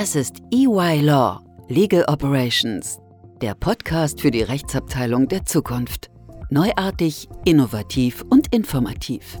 Das 0.00 0.14
ist 0.14 0.38
EY 0.50 1.02
Law, 1.02 1.44
Legal 1.68 2.06
Operations, 2.08 3.00
der 3.42 3.54
Podcast 3.54 4.22
für 4.22 4.30
die 4.30 4.40
Rechtsabteilung 4.40 5.28
der 5.28 5.44
Zukunft. 5.44 6.10
Neuartig, 6.48 7.28
innovativ 7.44 8.24
und 8.30 8.46
informativ. 8.50 9.36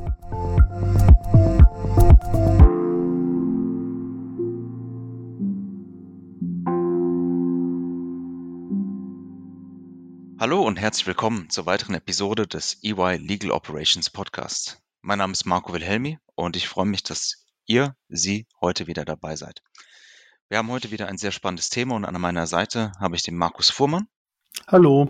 Hallo 10.38 10.60
und 10.60 10.78
herzlich 10.78 11.06
willkommen 11.06 11.48
zur 11.48 11.64
weiteren 11.64 11.94
Episode 11.94 12.46
des 12.46 12.76
EY 12.82 13.16
Legal 13.16 13.50
Operations 13.50 14.10
Podcasts. 14.10 14.76
Mein 15.00 15.20
Name 15.20 15.32
ist 15.32 15.46
Marco 15.46 15.72
Wilhelmi 15.72 16.18
und 16.34 16.54
ich 16.54 16.68
freue 16.68 16.84
mich, 16.84 17.02
dass 17.02 17.46
ihr, 17.64 17.96
Sie 18.10 18.46
heute 18.60 18.86
wieder 18.86 19.06
dabei 19.06 19.36
seid. 19.36 19.62
Wir 20.50 20.58
haben 20.58 20.72
heute 20.72 20.90
wieder 20.90 21.06
ein 21.06 21.16
sehr 21.16 21.30
spannendes 21.30 21.70
Thema 21.70 21.94
und 21.94 22.04
an 22.04 22.20
meiner 22.20 22.48
Seite 22.48 22.90
habe 22.98 23.14
ich 23.14 23.22
den 23.22 23.36
Markus 23.36 23.70
Fuhrmann. 23.70 24.08
Hallo. 24.66 25.08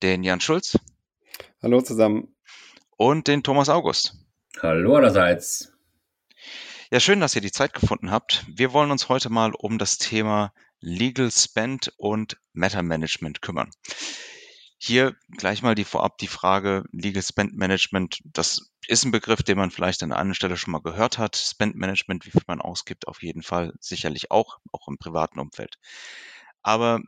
Den 0.00 0.22
Jan 0.22 0.40
Schulz. 0.40 0.78
Hallo 1.60 1.80
zusammen. 1.80 2.36
Und 2.96 3.26
den 3.26 3.42
Thomas 3.42 3.68
August. 3.68 4.14
Hallo 4.62 4.94
allerseits. 4.94 5.72
Ja, 6.92 7.00
schön, 7.00 7.18
dass 7.18 7.34
ihr 7.34 7.40
die 7.40 7.50
Zeit 7.50 7.72
gefunden 7.72 8.12
habt. 8.12 8.46
Wir 8.46 8.72
wollen 8.72 8.92
uns 8.92 9.08
heute 9.08 9.28
mal 9.28 9.54
um 9.56 9.76
das 9.76 9.98
Thema 9.98 10.52
Legal 10.78 11.32
Spend 11.32 11.92
und 11.96 12.38
Meta 12.52 12.80
Management 12.80 13.42
kümmern. 13.42 13.72
Hier 14.80 15.16
gleich 15.36 15.62
mal 15.62 15.74
die 15.74 15.84
vorab 15.84 16.18
die 16.18 16.28
Frage 16.28 16.84
Legal 16.92 17.22
Spend 17.22 17.56
Management. 17.56 18.20
Das 18.24 18.70
ist 18.86 19.04
ein 19.04 19.10
Begriff, 19.10 19.42
den 19.42 19.58
man 19.58 19.72
vielleicht 19.72 20.02
an 20.04 20.12
einer 20.12 20.34
Stelle 20.34 20.56
schon 20.56 20.72
mal 20.72 20.80
gehört 20.80 21.18
hat. 21.18 21.36
Spend 21.36 21.74
Management, 21.74 22.24
wie 22.26 22.30
viel 22.30 22.42
man 22.46 22.60
ausgibt, 22.60 23.08
auf 23.08 23.22
jeden 23.22 23.42
Fall 23.42 23.74
sicherlich 23.80 24.30
auch, 24.30 24.58
auch 24.72 24.86
im 24.86 24.96
privaten 24.96 25.40
Umfeld. 25.40 25.78
Aber 26.62 27.00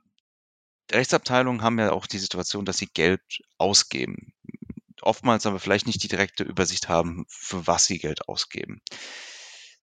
Rechtsabteilungen 0.90 1.62
haben 1.62 1.78
ja 1.78 1.92
auch 1.92 2.06
die 2.06 2.18
Situation, 2.18 2.64
dass 2.64 2.78
sie 2.78 2.88
Geld 2.88 3.22
ausgeben. 3.56 4.34
Oftmals 5.02 5.46
aber 5.46 5.60
vielleicht 5.60 5.86
nicht 5.86 6.02
die 6.02 6.08
direkte 6.08 6.42
Übersicht 6.42 6.88
haben, 6.88 7.24
für 7.28 7.66
was 7.66 7.86
sie 7.86 7.98
Geld 7.98 8.28
ausgeben. 8.28 8.82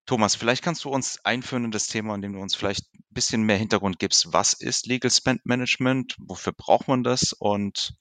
Thomas, 0.08 0.36
vielleicht 0.36 0.64
kannst 0.64 0.86
du 0.86 0.90
uns 0.90 1.20
einführen 1.26 1.66
in 1.66 1.72
das 1.72 1.88
Thema, 1.88 2.16
indem 2.16 2.32
du 2.32 2.40
uns 2.40 2.56
vielleicht 2.56 2.86
ein 2.96 3.04
bisschen 3.10 3.44
mehr 3.44 3.58
Hintergrund 3.58 4.00
gibst. 4.00 4.32
Was 4.32 4.54
ist 4.54 4.88
Legal 4.88 5.12
Spend 5.12 5.46
Management? 5.46 6.16
Wofür 6.18 6.54
braucht 6.54 6.88
man 6.88 7.04
das? 7.04 7.34
Und 7.34 7.94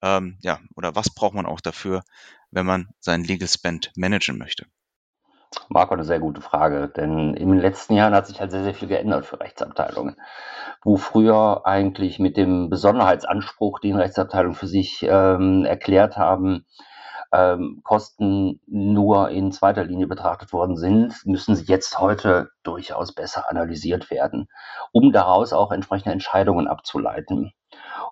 ähm, 0.00 0.38
ja, 0.40 0.60
oder 0.76 0.96
was 0.96 1.14
braucht 1.14 1.34
man 1.34 1.44
auch 1.44 1.60
dafür, 1.60 2.04
wenn 2.50 2.64
man 2.64 2.88
seinen 3.00 3.24
Legal 3.24 3.48
Spend 3.48 3.92
managen 3.96 4.38
möchte? 4.38 4.64
Marco, 5.68 5.92
eine 5.92 6.04
sehr 6.04 6.20
gute 6.20 6.40
Frage, 6.40 6.88
denn 6.88 7.34
in 7.34 7.50
den 7.50 7.60
letzten 7.60 7.96
Jahren 7.96 8.14
hat 8.14 8.26
sich 8.26 8.40
halt 8.40 8.50
sehr, 8.50 8.64
sehr 8.64 8.74
viel 8.74 8.88
geändert 8.88 9.26
für 9.26 9.38
Rechtsabteilungen. 9.38 10.16
Wo 10.82 10.96
früher 10.96 11.66
eigentlich 11.66 12.18
mit 12.18 12.38
dem 12.38 12.70
Besonderheitsanspruch, 12.70 13.78
den 13.78 13.96
Rechtsabteilungen 13.96 14.56
für 14.56 14.66
sich 14.66 15.02
ähm, 15.02 15.66
erklärt 15.66 16.16
haben, 16.16 16.64
ähm, 17.32 17.80
Kosten 17.82 18.60
nur 18.66 19.30
in 19.30 19.52
zweiter 19.52 19.84
Linie 19.84 20.06
betrachtet 20.06 20.52
worden 20.52 20.76
sind, 20.76 21.24
müssen 21.24 21.56
sie 21.56 21.64
jetzt 21.64 21.98
heute 21.98 22.50
durchaus 22.62 23.14
besser 23.14 23.48
analysiert 23.48 24.10
werden, 24.10 24.48
um 24.92 25.12
daraus 25.12 25.52
auch 25.52 25.72
entsprechende 25.72 26.12
Entscheidungen 26.12 26.68
abzuleiten. 26.68 27.52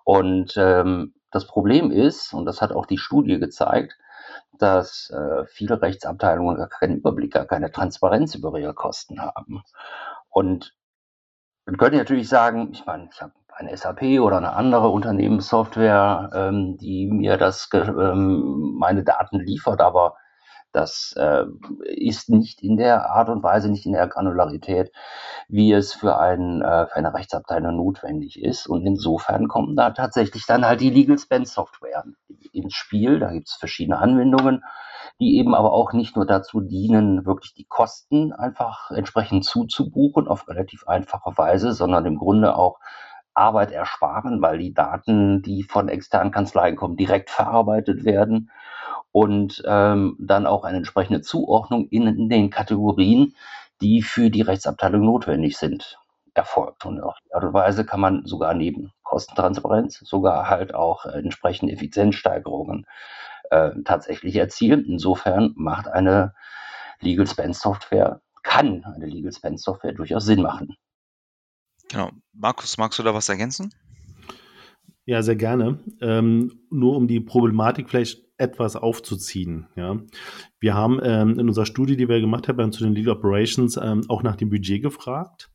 Und 0.03 0.55
ähm, 0.57 1.13
das 1.29 1.47
Problem 1.47 1.91
ist, 1.91 2.33
und 2.33 2.45
das 2.45 2.61
hat 2.61 2.71
auch 2.71 2.85
die 2.85 2.97
Studie 2.97 3.39
gezeigt, 3.39 3.97
dass 4.57 5.09
äh, 5.11 5.45
viele 5.47 5.81
Rechtsabteilungen 5.81 6.57
gar 6.57 6.69
keinen 6.69 6.97
Überblick, 6.97 7.33
gar 7.33 7.45
keine 7.45 7.71
Transparenz 7.71 8.35
über 8.35 8.57
ihre 8.59 8.73
Kosten 8.73 9.21
haben. 9.21 9.63
Und 10.29 10.75
man 11.65 11.77
könnte 11.77 11.97
natürlich 11.97 12.27
sagen, 12.27 12.69
ich 12.71 12.85
meine, 12.85 13.09
ich 13.11 13.21
habe 13.21 13.33
eine 13.61 13.75
SAP 13.75 14.19
oder 14.19 14.37
eine 14.37 14.53
andere 14.53 14.89
Unternehmenssoftware, 14.89 16.29
ähm, 16.33 16.77
die 16.77 17.07
mir 17.07 17.37
das, 17.37 17.69
ähm, 17.73 18.75
meine 18.77 19.03
Daten 19.03 19.39
liefert, 19.39 19.81
aber 19.81 20.15
das 20.71 21.13
äh, 21.17 21.45
ist 21.83 22.29
nicht 22.29 22.61
in 22.61 22.77
der 22.77 23.09
Art 23.09 23.29
und 23.29 23.43
Weise, 23.43 23.69
nicht 23.69 23.85
in 23.85 23.91
der 23.91 24.07
Granularität, 24.07 24.91
wie 25.47 25.73
es 25.73 25.93
für, 25.93 26.17
ein, 26.17 26.61
äh, 26.61 26.87
für 26.87 26.95
eine 26.95 27.13
Rechtsabteilung 27.13 27.75
notwendig 27.75 28.41
ist. 28.41 28.67
Und 28.67 28.85
insofern 28.85 29.47
kommen 29.47 29.75
da 29.75 29.91
tatsächlich 29.91 30.45
dann 30.45 30.65
halt 30.65 30.81
die 30.81 30.89
Legal 30.89 31.17
Spend 31.17 31.47
Software 31.47 32.05
ins 32.53 32.73
Spiel. 32.73 33.19
Da 33.19 33.31
gibt 33.31 33.49
es 33.49 33.55
verschiedene 33.55 33.97
Anwendungen, 33.97 34.63
die 35.19 35.37
eben 35.37 35.55
aber 35.55 35.73
auch 35.73 35.93
nicht 35.93 36.15
nur 36.15 36.25
dazu 36.25 36.61
dienen, 36.61 37.25
wirklich 37.25 37.53
die 37.53 37.65
Kosten 37.65 38.31
einfach 38.31 38.91
entsprechend 38.91 39.43
zuzubuchen 39.43 40.27
auf 40.27 40.47
relativ 40.47 40.87
einfache 40.87 41.37
Weise, 41.37 41.73
sondern 41.73 42.05
im 42.05 42.17
Grunde 42.17 42.55
auch 42.55 42.79
Arbeit 43.33 43.71
ersparen, 43.71 44.41
weil 44.41 44.57
die 44.57 44.73
Daten, 44.73 45.41
die 45.41 45.63
von 45.63 45.89
externen 45.89 46.31
Kanzleien 46.31 46.75
kommen, 46.75 46.97
direkt 46.97 47.29
verarbeitet 47.29 48.03
werden 48.03 48.51
und 49.11 49.61
ähm, 49.65 50.15
dann 50.19 50.45
auch 50.45 50.63
eine 50.63 50.77
entsprechende 50.77 51.21
Zuordnung 51.21 51.87
in, 51.89 52.07
in, 52.07 52.29
den 52.29 52.49
Kategorien, 52.49 53.35
die 53.81 54.01
für 54.01 54.29
die 54.29 54.41
Rechtsabteilung 54.41 55.03
notwendig 55.03 55.57
sind, 55.57 55.99
erfolgt. 56.33 56.85
Und 56.85 57.01
auf 57.01 57.15
die 57.25 57.33
Art 57.33 57.43
und 57.43 57.53
Weise 57.53 57.85
kann 57.85 57.99
man 57.99 58.25
sogar 58.25 58.53
neben 58.53 58.91
Kostentransparenz 59.03 59.99
sogar 59.99 60.49
halt 60.49 60.73
auch 60.73 61.05
entsprechende 61.05 61.73
Effizienzsteigerungen 61.73 62.85
äh, 63.49 63.71
tatsächlich 63.83 64.35
erzielen. 64.35 64.85
Insofern 64.85 65.53
macht 65.55 65.87
eine 65.87 66.33
Legal 67.01 67.27
Spend 67.27 67.55
Software, 67.55 68.21
kann 68.43 68.85
eine 68.85 69.07
Legal 69.07 69.31
Spend 69.33 69.59
Software 69.59 69.93
durchaus 69.93 70.25
Sinn 70.25 70.41
machen. 70.41 70.77
Genau. 71.91 72.11
Markus, 72.33 72.77
magst 72.77 72.99
du 72.99 73.03
da 73.03 73.13
was 73.13 73.27
ergänzen? 73.27 73.73
Ja, 75.05 75.21
sehr 75.23 75.35
gerne. 75.35 75.79
Ähm, 76.01 76.61
nur 76.69 76.95
um 76.95 77.07
die 77.07 77.19
Problematik 77.19 77.89
vielleicht 77.89 78.23
etwas 78.37 78.75
aufzuziehen. 78.75 79.67
Ja. 79.75 79.99
Wir 80.59 80.73
haben 80.73 80.99
ähm, 81.03 81.37
in 81.37 81.47
unserer 81.47 81.65
Studie, 81.65 81.97
die 81.97 82.07
wir 82.07 82.21
gemacht 82.21 82.47
haben 82.47 82.71
zu 82.71 82.83
den 82.83 82.93
Legal 82.93 83.17
Operations, 83.17 83.77
ähm, 83.77 84.03
auch 84.07 84.23
nach 84.23 84.35
dem 84.35 84.49
Budget 84.49 84.81
gefragt. 84.81 85.51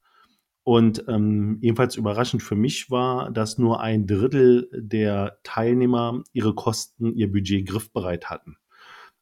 Und 0.62 1.04
ähm, 1.08 1.58
ebenfalls 1.62 1.96
überraschend 1.96 2.42
für 2.42 2.56
mich 2.56 2.90
war, 2.90 3.30
dass 3.30 3.56
nur 3.56 3.80
ein 3.80 4.06
Drittel 4.06 4.68
der 4.72 5.38
Teilnehmer 5.42 6.22
ihre 6.32 6.54
Kosten, 6.54 7.14
ihr 7.14 7.30
Budget 7.30 7.66
griffbereit 7.68 8.28
hatten. 8.28 8.56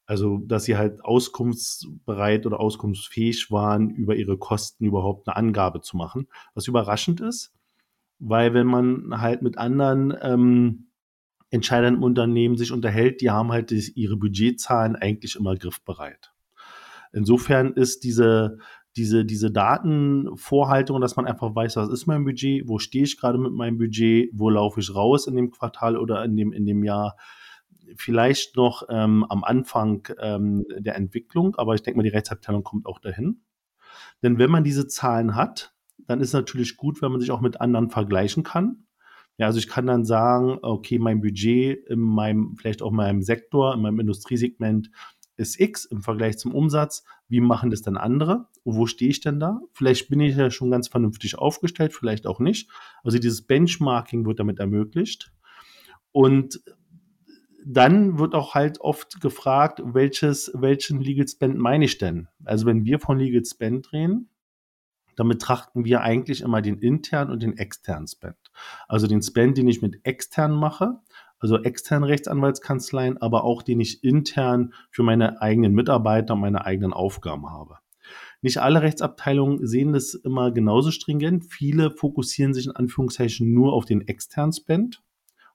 Also, 0.07 0.39
dass 0.39 0.65
sie 0.65 0.77
halt 0.77 1.03
auskunftsbereit 1.03 2.45
oder 2.45 2.61
auskunftsfähig 2.61 3.51
waren, 3.51 3.91
über 3.91 4.15
ihre 4.17 4.37
Kosten 4.37 4.85
überhaupt 4.85 5.27
eine 5.29 5.37
Angabe 5.37 5.81
zu 5.81 5.97
machen. 5.97 6.29
Was 6.55 6.69
überraschend 6.69 7.21
ist, 7.21 7.55
weil 8.19 8.53
wenn 8.53 8.67
man 8.67 9.21
halt 9.21 9.41
mit 9.41 9.57
anderen 9.57 10.15
ähm, 10.21 10.89
Entscheidern 11.51 11.95
im 11.95 12.03
Unternehmen 12.03 12.57
sich 12.57 12.73
unterhält, 12.73 13.21
die 13.21 13.31
haben 13.31 13.53
halt 13.53 13.71
ihre 13.71 14.17
Budgetzahlen 14.17 14.97
eigentlich 14.97 15.37
immer 15.37 15.57
griffbereit. 15.57 16.33
Insofern 17.13 17.73
ist 17.75 18.03
diese, 18.03 18.59
diese, 18.97 19.25
diese 19.25 19.53
Datenvorhaltung, 19.53 21.01
dass 21.01 21.17
man 21.17 21.27
einfach 21.27 21.55
weiß, 21.55 21.77
was 21.77 21.91
ist 21.91 22.07
mein 22.07 22.25
Budget, 22.25 22.69
wo 22.69 22.79
stehe 22.79 23.05
ich 23.05 23.17
gerade 23.19 23.39
mit 23.39 23.53
meinem 23.53 23.79
Budget, 23.79 24.31
wo 24.33 24.51
laufe 24.51 24.81
ich 24.81 24.95
raus 24.95 25.27
in 25.27 25.37
dem 25.37 25.51
Quartal 25.51 25.97
oder 25.97 26.25
in 26.25 26.37
dem, 26.37 26.53
in 26.53 26.67
dem 26.67 26.83
Jahr, 26.83 27.17
vielleicht 27.97 28.57
noch 28.57 28.85
ähm, 28.89 29.25
am 29.29 29.45
Anfang 29.45 30.09
ähm, 30.19 30.65
der 30.79 30.97
Entwicklung, 30.97 31.57
aber 31.57 31.75
ich 31.75 31.83
denke 31.83 31.99
mal, 31.99 32.03
die 32.03 32.11
Rechtsabteilung 32.11 32.63
kommt 32.63 32.87
auch 32.87 32.99
dahin. 32.99 33.43
Denn 34.23 34.39
wenn 34.39 34.51
man 34.51 34.65
diese 34.65 34.87
Zahlen 34.87 35.35
hat, 35.35 35.75
dann 36.07 36.21
ist 36.21 36.33
natürlich 36.33 36.77
gut, 36.77 37.03
wenn 37.03 37.13
man 37.13 37.21
sich 37.21 37.31
auch 37.31 37.41
mit 37.41 37.61
anderen 37.61 37.91
vergleichen 37.91 38.43
kann. 38.43 38.87
Ja, 39.37 39.47
also 39.47 39.59
ich 39.59 39.69
kann 39.69 39.87
dann 39.87 40.05
sagen, 40.05 40.59
okay, 40.63 40.99
mein 40.99 41.21
Budget 41.21 41.89
in 41.89 42.01
meinem, 42.01 42.55
vielleicht 42.57 42.83
auch 42.83 42.91
in 42.91 42.97
meinem 42.97 43.23
Sektor, 43.23 43.75
in 43.75 43.83
meinem 43.83 44.01
Industriesegment 44.01 44.91
ist 45.37 45.59
X 45.59 45.85
im 45.85 46.03
Vergleich 46.03 46.39
zum 46.39 46.55
Umsatz. 46.55 47.05
Wie 47.29 47.41
machen 47.41 47.71
das 47.71 47.83
dann 47.83 47.97
andere? 47.97 48.47
Wo 48.65 48.87
stehe 48.87 49.11
ich 49.11 49.21
denn 49.21 49.41
da? 49.41 49.61
Vielleicht 49.73 50.09
bin 50.09 50.21
ich 50.21 50.37
ja 50.37 50.51
schon 50.51 50.71
ganz 50.71 50.87
vernünftig 50.87 51.37
aufgestellt, 51.37 51.93
vielleicht 51.93 52.27
auch 52.27 52.39
nicht. 52.39 52.71
Also 53.03 53.19
dieses 53.19 53.43
Benchmarking 53.43 54.25
wird 54.27 54.39
damit 54.39 54.61
ermöglicht. 54.61 55.33
Und 56.13 56.61
dann 57.67 58.19
wird 58.19 58.35
auch 58.35 58.55
halt 58.55 58.81
oft 58.81 59.21
gefragt, 59.21 59.81
welches, 59.85 60.53
welchen 60.55 61.01
Legal 61.01 61.27
Spend 61.27 61.57
meine 61.59 61.87
ich 61.87 61.99
denn? 61.99 62.29
Also 62.45 62.67
wenn 62.67 62.85
wir 62.85 62.99
von 62.99 63.19
Legal 63.19 63.45
Spend 63.45 63.93
reden, 63.93 64.29
dann 65.17 65.29
betrachten 65.29 65.85
wir 65.85 66.03
eigentlich 66.03 66.43
immer 66.43 66.61
den 66.61 66.79
internen 66.79 67.31
und 67.31 67.43
den 67.43 67.57
externen 67.57 68.07
Spend. 68.07 68.37
Also 68.89 69.07
den 69.07 69.23
Spend, 69.23 69.57
den 69.57 69.69
ich 69.69 69.81
mit 69.81 70.01
extern 70.05 70.53
mache, 70.53 71.01
also 71.39 71.63
externen 71.63 72.05
Rechtsanwaltskanzleien, 72.05 73.19
aber 73.19 73.45
auch 73.45 73.63
den 73.63 73.81
ich 73.81 74.03
intern 74.05 74.75
für 74.91 75.03
meine 75.03 75.41
eigenen 75.41 75.73
Mitarbeiter 75.73 76.35
und 76.35 76.41
meine 76.41 76.65
eigenen 76.65 76.93
Aufgaben 76.93 77.51
habe. 77.51 77.79
Nicht 78.43 78.59
alle 78.59 78.83
Rechtsabteilungen 78.83 79.67
sehen 79.67 79.93
das 79.93 80.13
immer 80.13 80.53
genauso 80.53 80.91
stringent. 80.91 81.45
Viele 81.45 81.91
fokussieren 81.91 82.53
sich 82.53 82.67
in 82.67 82.77
Anführungszeichen 82.77 83.55
nur 83.55 83.73
auf 83.73 83.87
den 83.87 84.07
externen 84.07 84.53
Spend 84.53 85.03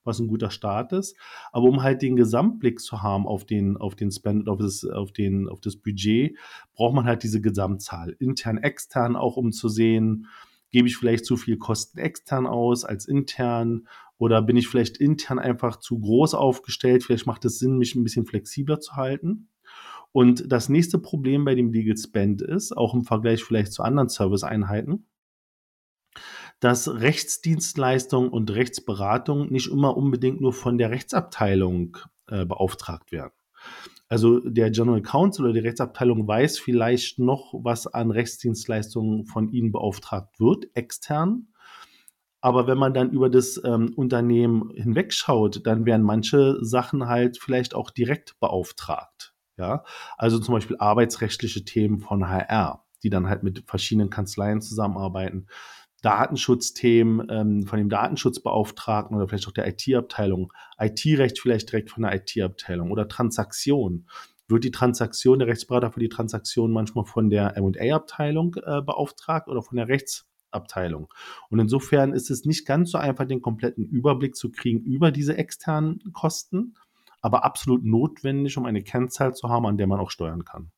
was 0.04 0.20
ein 0.20 0.28
guter 0.28 0.52
Start 0.52 0.94
ist. 0.94 1.16
Aber 1.52 1.68
um 1.68 1.84
halt 1.84 2.02
den 2.02 2.16
Gesamtblick 2.16 2.80
zu 2.80 3.02
haben 3.02 3.28
auf 3.28 3.46
den, 3.46 3.78
auf 3.78 3.96
den 3.96 4.12
Spend, 4.12 4.50
auf 4.50 4.60
das, 4.60 4.86
auf 4.86 5.12
den, 5.12 5.48
auf 5.50 5.62
das 5.62 5.76
Budget, 5.76 6.38
braucht 6.74 6.96
man 6.96 7.06
halt 7.06 7.24
diese 7.24 7.42
Gesamtzahl. 7.42 8.16
Intern, 8.20 8.58
extern 8.58 9.16
auch, 9.16 9.38
um 9.38 9.52
zu 9.52 9.70
sehen, 9.70 10.28
Gebe 10.72 10.88
ich 10.88 10.98
vielleicht 10.98 11.26
zu 11.26 11.36
viel 11.36 11.58
Kosten 11.58 11.98
extern 11.98 12.46
aus 12.46 12.86
als 12.86 13.08
intern? 13.08 13.88
Oder 14.18 14.42
bin 14.42 14.58
ich 14.58 14.68
vielleicht 14.68 14.98
intern 14.98 15.40
einfach 15.40 15.78
zu 15.78 16.00
groß 16.00 16.36
aufgestellt? 16.36 17.04
Vielleicht 17.04 17.26
macht 17.26 17.46
es 17.46 17.58
Sinn, 17.60 17.78
mich 17.78 17.96
ein 17.96 18.04
bisschen 18.04 18.26
flexibler 18.26 18.80
zu 18.80 18.96
halten. 18.96 19.50
Und 20.12 20.52
das 20.52 20.70
nächste 20.70 21.00
Problem 21.00 21.46
bei 21.46 21.56
dem 21.56 21.72
Legal 21.72 21.98
Spend 21.98 22.42
ist, 22.42 22.76
auch 22.76 22.94
im 22.94 23.04
Vergleich 23.04 23.44
vielleicht 23.44 23.74
zu 23.74 23.84
anderen 23.84 24.10
Serviceeinheiten, 24.10 25.08
dass 26.60 26.90
Rechtsdienstleistungen 26.90 28.30
und 28.30 28.52
Rechtsberatung 28.52 29.52
nicht 29.52 29.72
immer 29.72 29.96
unbedingt 29.96 30.42
nur 30.42 30.54
von 30.54 30.78
der 30.78 30.92
Rechtsabteilung 30.92 31.98
äh, 32.28 32.46
beauftragt 32.46 33.12
werden. 33.12 33.34
Also 34.10 34.40
der 34.40 34.72
General 34.72 35.02
Counsel 35.02 35.46
oder 35.46 35.54
die 35.54 35.60
Rechtsabteilung 35.60 36.28
weiß 36.28 36.58
vielleicht 36.58 37.20
noch, 37.20 37.54
was 37.54 37.86
an 37.86 38.10
Rechtsdienstleistungen 38.10 39.26
von 39.26 39.50
ihnen 39.50 39.72
beauftragt 39.72 40.40
wird, 40.40 40.66
extern. 40.74 41.50
Aber 42.42 42.68
wenn 42.68 42.78
man 42.78 42.94
dann 42.94 43.12
über 43.12 43.30
das 43.30 43.62
ähm, 43.64 43.94
Unternehmen 43.96 44.72
hinwegschaut, 44.74 45.66
dann 45.68 45.86
werden 45.86 46.06
manche 46.06 46.58
Sachen 46.64 47.08
halt 47.08 47.38
vielleicht 47.38 47.76
auch 47.76 47.92
direkt 47.92 48.40
beauftragt. 48.40 49.34
Ja, 49.58 49.84
also 50.18 50.40
zum 50.40 50.54
Beispiel 50.54 50.78
arbeitsrechtliche 50.80 51.66
Themen 51.66 52.00
von 52.00 52.30
HR, 52.30 52.86
die 53.04 53.10
dann 53.10 53.28
halt 53.28 53.44
mit 53.44 53.66
verschiedenen 53.68 54.10
Kanzleien 54.10 54.62
zusammenarbeiten. 54.62 55.48
Datenschutzthemen 56.02 57.28
ähm, 57.30 57.68
von 57.68 57.78
dem 57.78 57.90
Datenschutzbeauftragten 57.90 59.16
oder 59.16 59.28
vielleicht 59.28 59.48
auch 59.48 59.54
der 59.54 59.68
IT-Abteilung, 59.68 60.54
IT-Recht 60.80 61.40
vielleicht 61.40 61.72
direkt 61.72 61.90
von 61.90 62.04
der 62.04 62.16
IT-Abteilung 62.16 62.92
oder 62.92 63.08
Transaktion. 63.08 64.08
Wird 64.48 64.64
die 64.64 64.72
Transaktion, 64.72 65.40
der 65.40 65.48
Rechtsberater 65.48 65.92
für 65.92 66.00
die 66.00 66.10
Transaktion 66.10 66.72
manchmal 66.72 67.06
von 67.06 67.30
der 67.30 67.56
M&A-Abteilung 67.58 68.56
äh, 68.56 68.82
beauftragt 68.82 69.48
oder 69.48 69.62
von 69.62 69.78
der 69.78 69.88
Rechtsabteilung? 69.88 71.14
Und 71.50 71.60
insofern 71.60 72.14
ist 72.14 72.32
es 72.32 72.46
nicht 72.46 72.66
ganz 72.66 72.92
so 72.92 72.98
einfach, 72.98 73.26
den 73.26 73.42
kompletten 73.42 73.86
Überblick 73.86 74.36
zu 74.36 74.52
kriegen 74.52 74.80
über 74.82 75.12
diese 75.12 75.38
externen 75.38 76.02
Kosten, 76.14 76.76
aber 77.22 77.44
absolut 77.44 77.84
notwendig, 77.84 78.58
um 78.58 78.66
eine 78.66 78.82
Kennzahl 78.82 79.36
zu 79.36 79.50
haben, 79.50 79.66
an 79.66 79.78
der 79.78 79.88
man 79.88 80.00
auch 80.00 80.10
steuern 80.10 80.46
kann. 80.46 80.72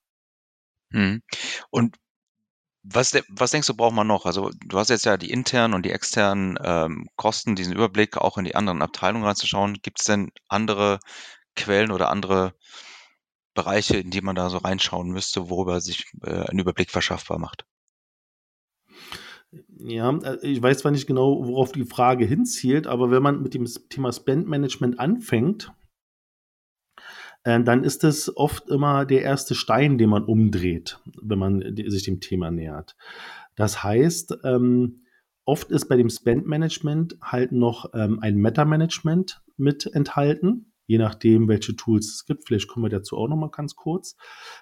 Hm. 0.92 1.22
Und 1.70 1.98
was, 2.84 3.14
was 3.30 3.52
denkst 3.52 3.68
du, 3.68 3.76
braucht 3.76 3.94
man 3.94 4.08
noch? 4.08 4.26
Also 4.26 4.52
du 4.66 4.78
hast 4.78 4.90
jetzt 4.90 5.06
ja 5.06 5.18
die 5.18 5.30
internen 5.30 5.74
und 5.74 5.86
die 5.86 5.92
externen 5.92 6.58
ähm, 6.64 7.08
Kosten, 7.16 7.56
diesen 7.56 7.74
Überblick 7.74 8.18
auch 8.18 8.38
in 8.38 8.46
die 8.46 8.56
anderen 8.56 8.82
Abteilungen 8.82 9.26
reinzuschauen. 9.26 9.80
Gibt 9.82 10.00
es 10.00 10.06
denn 10.06 10.32
andere 10.48 11.00
Quellen 11.56 11.92
oder 11.92 12.10
andere 12.10 12.54
Bereiche, 13.54 13.98
in 13.98 14.10
die 14.10 14.22
man 14.22 14.36
da 14.36 14.50
so 14.50 14.58
reinschauen 14.58 15.10
müsste, 15.10 15.50
worüber 15.50 15.82
sich 15.82 16.06
äh, 16.24 16.50
ein 16.50 16.60
Überblick 16.60 16.90
verschaffbar 16.90 17.38
macht? 17.38 17.66
Ja, 19.78 20.18
äh, 20.18 20.38
ich 20.42 20.62
weiß 20.62 20.80
zwar 20.80 20.92
nicht 20.92 21.08
genau, 21.08 21.46
worauf 21.46 21.72
die 21.72 21.86
Frage 21.86 22.26
hinzielt, 22.26 22.88
aber 22.88 23.12
wenn 23.12 23.22
man 23.22 23.44
mit 23.44 23.54
dem 23.54 23.68
Thema 23.90 24.12
Spend 24.12 24.48
Management 24.48 25.00
anfängt, 25.00 25.72
äh, 27.44 27.62
dann 27.64 27.84
ist 27.84 28.04
es 28.04 28.36
oft 28.36 28.70
immer 28.70 29.06
der 29.06 29.22
erste 29.22 29.56
Stein, 29.56 29.98
den 29.98 30.10
man 30.10 30.24
umdreht, 30.24 31.00
wenn 31.22 31.40
man 31.40 31.76
sich 31.76 32.04
dem 32.04 32.20
Thema 32.20 32.52
nähert. 32.52 32.96
Das 33.56 33.84
heißt, 33.84 34.40
ähm, 34.44 35.02
oft 35.46 35.72
ist 35.72 35.88
bei 35.88 35.98
dem 35.98 36.10
Spend 36.10 36.48
Management 36.48 37.18
halt 37.22 37.52
noch 37.52 37.94
ähm, 37.94 38.20
ein 38.22 38.38
Meta 38.38 38.66
Management 38.66 39.42
mit 39.58 39.86
enthalten, 39.88 40.72
je 40.88 40.98
nachdem, 40.98 41.48
welche 41.48 41.76
Tools 41.76 42.14
es 42.14 42.26
gibt. 42.26 42.48
Vielleicht 42.48 42.68
kommen 42.68 42.86
wir 42.86 42.90
dazu 42.90 43.18
auch 43.18 43.28
noch 43.28 43.38
mal 43.38 43.50
ganz 43.50 43.76
kurz. 43.76 44.16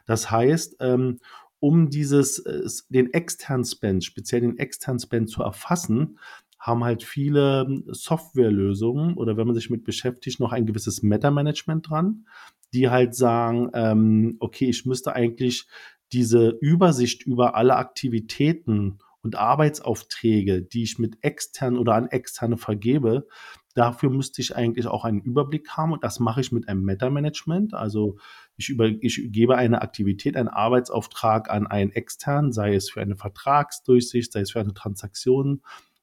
Das 0.06 0.32
heißt, 0.32 0.78
ähm, 0.80 1.20
um 1.60 1.90
dieses, 1.90 2.40
äh, 2.40 2.64
den 2.90 3.14
externen 3.14 3.66
Spend, 3.66 4.06
speziell 4.06 4.42
den 4.42 4.58
externen 4.58 5.00
Spend 5.00 5.30
zu 5.30 5.44
erfassen, 5.44 6.18
haben 6.58 6.84
halt 6.84 7.04
viele 7.04 7.84
Softwarelösungen 7.88 9.16
oder 9.16 9.38
wenn 9.38 9.48
man 9.48 9.56
sich 9.56 9.70
mit 9.70 9.86
beschäftigt, 9.86 10.40
noch 10.40 10.52
ein 10.52 10.66
gewisses 10.66 11.02
Meta-Management 11.04 11.90
dran 11.90 12.26
die 12.74 12.90
halt 12.90 13.16
sagen, 13.16 13.70
ähm, 13.74 14.38
okay, 14.40 14.70
ich 14.70 14.86
müsste 14.86 15.14
eigentlich 15.14 15.68
diese 16.12 16.50
Übersicht 16.50 17.24
über 17.24 17.56
alle 17.56 17.76
Aktivitäten 17.76 19.00
und 19.22 19.36
Arbeitsaufträge, 19.36 20.62
die 20.62 20.84
ich 20.84 20.98
mit 20.98 21.18
extern 21.22 21.78
oder 21.78 21.96
an 21.96 22.08
externe 22.08 22.58
vergebe, 22.58 23.28
dafür 23.76 24.10
müsste 24.10 24.42
ich 24.42 24.56
eigentlich 24.56 24.88
auch 24.88 25.06
einen 25.06 25.22
Überblick 25.22 25.70
haben 25.72 25.94
und 25.94 26.04
das 26.04 26.20
mache 26.20 26.42
ich 26.42 26.52
mit 26.52 26.68
einem 26.68 26.84
Meta-Management. 26.84 27.74
Also 27.74 28.18
ich, 28.56 28.70
über, 28.70 28.88
ich 28.88 29.32
gebe 29.32 29.58
eine 29.58 29.82
Aktivität, 29.82 30.36
einen 30.36 30.48
Arbeitsauftrag 30.48 31.50
an 31.50 31.68
einen 31.68 31.92
externen, 31.92 32.52
sei 32.52 32.76
es 32.76 32.90
für 32.90 33.02
eine 33.02 33.16
Vertragsdurchsicht, 33.16 34.32
sei 34.32 34.42
es 34.42 34.52
für 34.52 34.60
eine 34.60 34.74
Transaktion, 34.74 35.62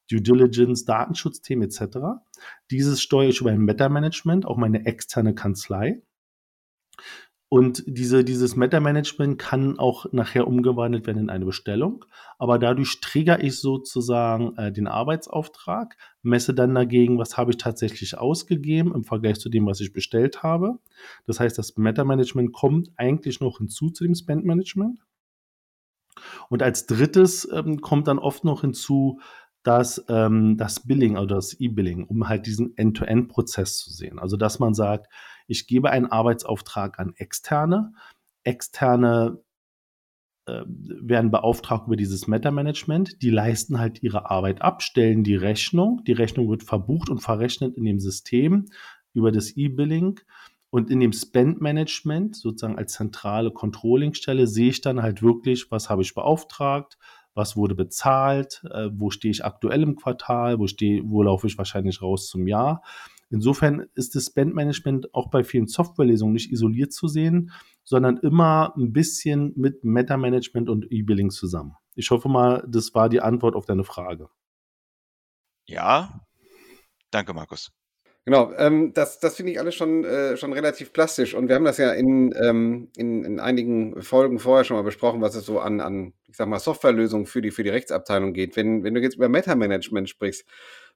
Due 0.09 0.23
Diligence, 0.23 0.85
Datenschutzthemen 0.85 1.69
etc. 1.69 1.99
Dieses 2.71 3.03
steuere 3.03 3.31
ich 3.31 3.41
über 3.41 3.51
ein 3.51 3.61
Meta-Management, 3.61 4.47
auch 4.47 4.57
meine 4.57 4.87
externe 4.87 5.35
Kanzlei. 5.35 6.01
Und 7.49 7.85
diese, 7.87 8.25
dieses 8.25 8.57
Meta-Management 8.57 9.39
kann 9.39 9.79
auch 9.79 10.13
nachher 10.13 10.49
umgewandelt 10.49 11.07
werden 11.07 11.23
in 11.23 11.31
eine 11.31 11.45
Bestellung. 11.45 12.05
Aber 12.39 12.59
dadurch 12.59 13.01
trigger 13.01 13.43
ich 13.43 13.61
sozusagen 13.61 14.57
äh, 14.57 14.73
den 14.73 14.89
Arbeitsauftrag, 14.89 15.97
messe 16.23 16.55
dann 16.55 16.75
dagegen, 16.75 17.19
was 17.19 17.37
habe 17.37 17.53
ich 17.53 17.57
tatsächlich 17.57 18.19
ausgegeben 18.19 18.93
im 18.93 19.05
Vergleich 19.05 19.39
zu 19.39 19.49
dem, 19.49 19.65
was 19.67 19.81
ich 19.81 19.93
bestellt 19.93 20.43
habe. 20.43 20.81
Das 21.27 21.39
heißt, 21.39 21.57
das 21.57 21.77
Meta-Management 21.77 22.53
kommt 22.53 22.91
eigentlich 22.97 23.39
noch 23.41 23.59
hinzu 23.59 23.91
zu 23.91 24.03
dem 24.03 24.17
Spend-Management. 24.17 24.99
Und 26.49 26.63
als 26.65 26.87
drittes 26.87 27.49
ähm, 27.53 27.81
kommt 27.81 28.09
dann 28.09 28.19
oft 28.19 28.43
noch 28.43 28.63
hinzu, 28.63 29.21
dass 29.63 30.05
ähm, 30.09 30.57
das 30.57 30.87
Billing 30.87 31.17
oder 31.17 31.37
das 31.37 31.55
E-Billing, 31.55 32.05
um 32.05 32.29
halt 32.29 32.47
diesen 32.47 32.77
End-to-End-Prozess 32.77 33.79
zu 33.79 33.91
sehen. 33.91 34.19
Also 34.19 34.37
dass 34.37 34.59
man 34.59 34.75
sagt, 34.75 35.09
ich 35.47 35.67
gebe 35.67 35.91
einen 35.91 36.07
Arbeitsauftrag 36.07 36.99
an 36.99 37.15
Externe. 37.17 37.93
Externe 38.45 39.39
äh, 40.47 40.63
werden 40.67 41.31
beauftragt 41.31 41.87
über 41.87 41.97
dieses 41.97 42.27
Meta-Management. 42.27 43.23
Die 43.23 43.31
leisten 43.31 43.79
halt 43.79 44.03
ihre 44.03 44.31
Arbeit 44.31 44.63
ab, 44.63 44.83
stellen 44.83 45.25
die 45.25 45.37
Rechnung. 45.37 46.03
Die 46.07 46.13
Rechnung 46.13 46.49
wird 46.49 46.63
verbucht 46.63 47.11
und 47.11 47.19
verrechnet 47.19 47.77
in 47.77 47.85
dem 47.85 47.99
System 47.99 48.67
über 49.13 49.33
das 49.33 49.57
E-Billing. 49.57 50.21
Und 50.71 50.91
in 50.91 51.01
dem 51.01 51.13
Spend-Management, 51.13 52.37
sozusagen 52.37 52.79
als 52.79 52.93
zentrale 52.93 53.51
Controlling-Stelle, 53.51 54.47
sehe 54.47 54.69
ich 54.69 54.81
dann 54.81 55.03
halt 55.03 55.23
wirklich, 55.23 55.71
was 55.71 55.89
habe 55.91 56.03
ich 56.03 56.15
beauftragt, 56.15 56.99
was 57.35 57.57
wurde 57.57 57.75
bezahlt, 57.75 58.63
äh, 58.71 58.89
wo 58.93 59.11
stehe 59.11 59.31
ich 59.31 59.45
aktuell 59.45 59.83
im 59.83 59.97
Quartal, 59.97 60.59
wo, 60.59 60.67
stehe, 60.67 61.03
wo 61.07 61.23
laufe 61.23 61.47
ich 61.47 61.59
wahrscheinlich 61.59 62.03
raus 62.03 62.29
zum 62.29 62.47
Jahr. 62.47 62.83
Insofern 63.31 63.87
ist 63.95 64.15
das 64.15 64.27
Spend-Management 64.27 65.15
auch 65.15 65.31
bei 65.31 65.43
vielen 65.43 65.67
Softwarelesungen 65.67 66.35
nicht 66.35 66.53
isoliert 66.53 66.93
zu 66.93 67.09
sehen, 67.09 67.51
sondern 67.83 68.19
immer 68.19 68.75
ein 68.77 68.93
bisschen 68.93 69.53
mit 69.57 69.85
Meta-Management 69.85 70.69
und 70.69 70.91
E-Billing 70.91 71.31
zusammen. 71.31 71.75
Ich 71.95 72.11
hoffe 72.11 72.29
mal, 72.29 72.65
das 72.69 72.95
war 72.95 73.09
die 73.09 73.21
Antwort 73.21 73.57
auf 73.57 73.67
deine 73.67 73.85
Frage. 73.85 74.29
Ja, 75.67 76.21
danke, 77.11 77.35
Markus. 77.35 77.73
Genau, 78.27 78.53
ähm, 78.59 78.93
das, 78.93 79.21
das 79.21 79.37
finde 79.37 79.53
ich 79.53 79.61
alles 79.61 79.77
schon, 79.77 80.05
äh, 80.05 80.37
schon 80.37 80.53
relativ 80.53 80.93
plastisch. 80.93 81.33
Und 81.33 81.47
wir 81.47 81.55
haben 81.55 81.65
das 81.65 81.79
ja 81.79 81.93
in, 81.93 82.35
ähm, 82.43 82.91
in, 82.97 83.25
in 83.25 83.39
einigen 83.39 84.03
Folgen 84.03 84.41
vorher 84.41 84.65
schon 84.65 84.77
mal 84.77 84.83
besprochen, 84.83 85.21
was 85.21 85.37
es 85.37 85.47
so 85.47 85.61
an, 85.61 85.81
an 85.81 86.13
ich 86.27 86.37
sag 86.37 86.49
mal, 86.49 86.59
Softwarelösungen 86.59 87.27
für 87.27 87.41
die, 87.41 87.53
für 87.53 87.63
die 87.63 87.71
Rechtsabteilung 87.71 88.33
geht. 88.33 88.57
Wenn, 88.57 88.83
wenn 88.83 88.95
du 88.95 89.01
jetzt 89.01 89.15
über 89.15 89.29
Meta-Management 89.29 90.09
sprichst, 90.09 90.45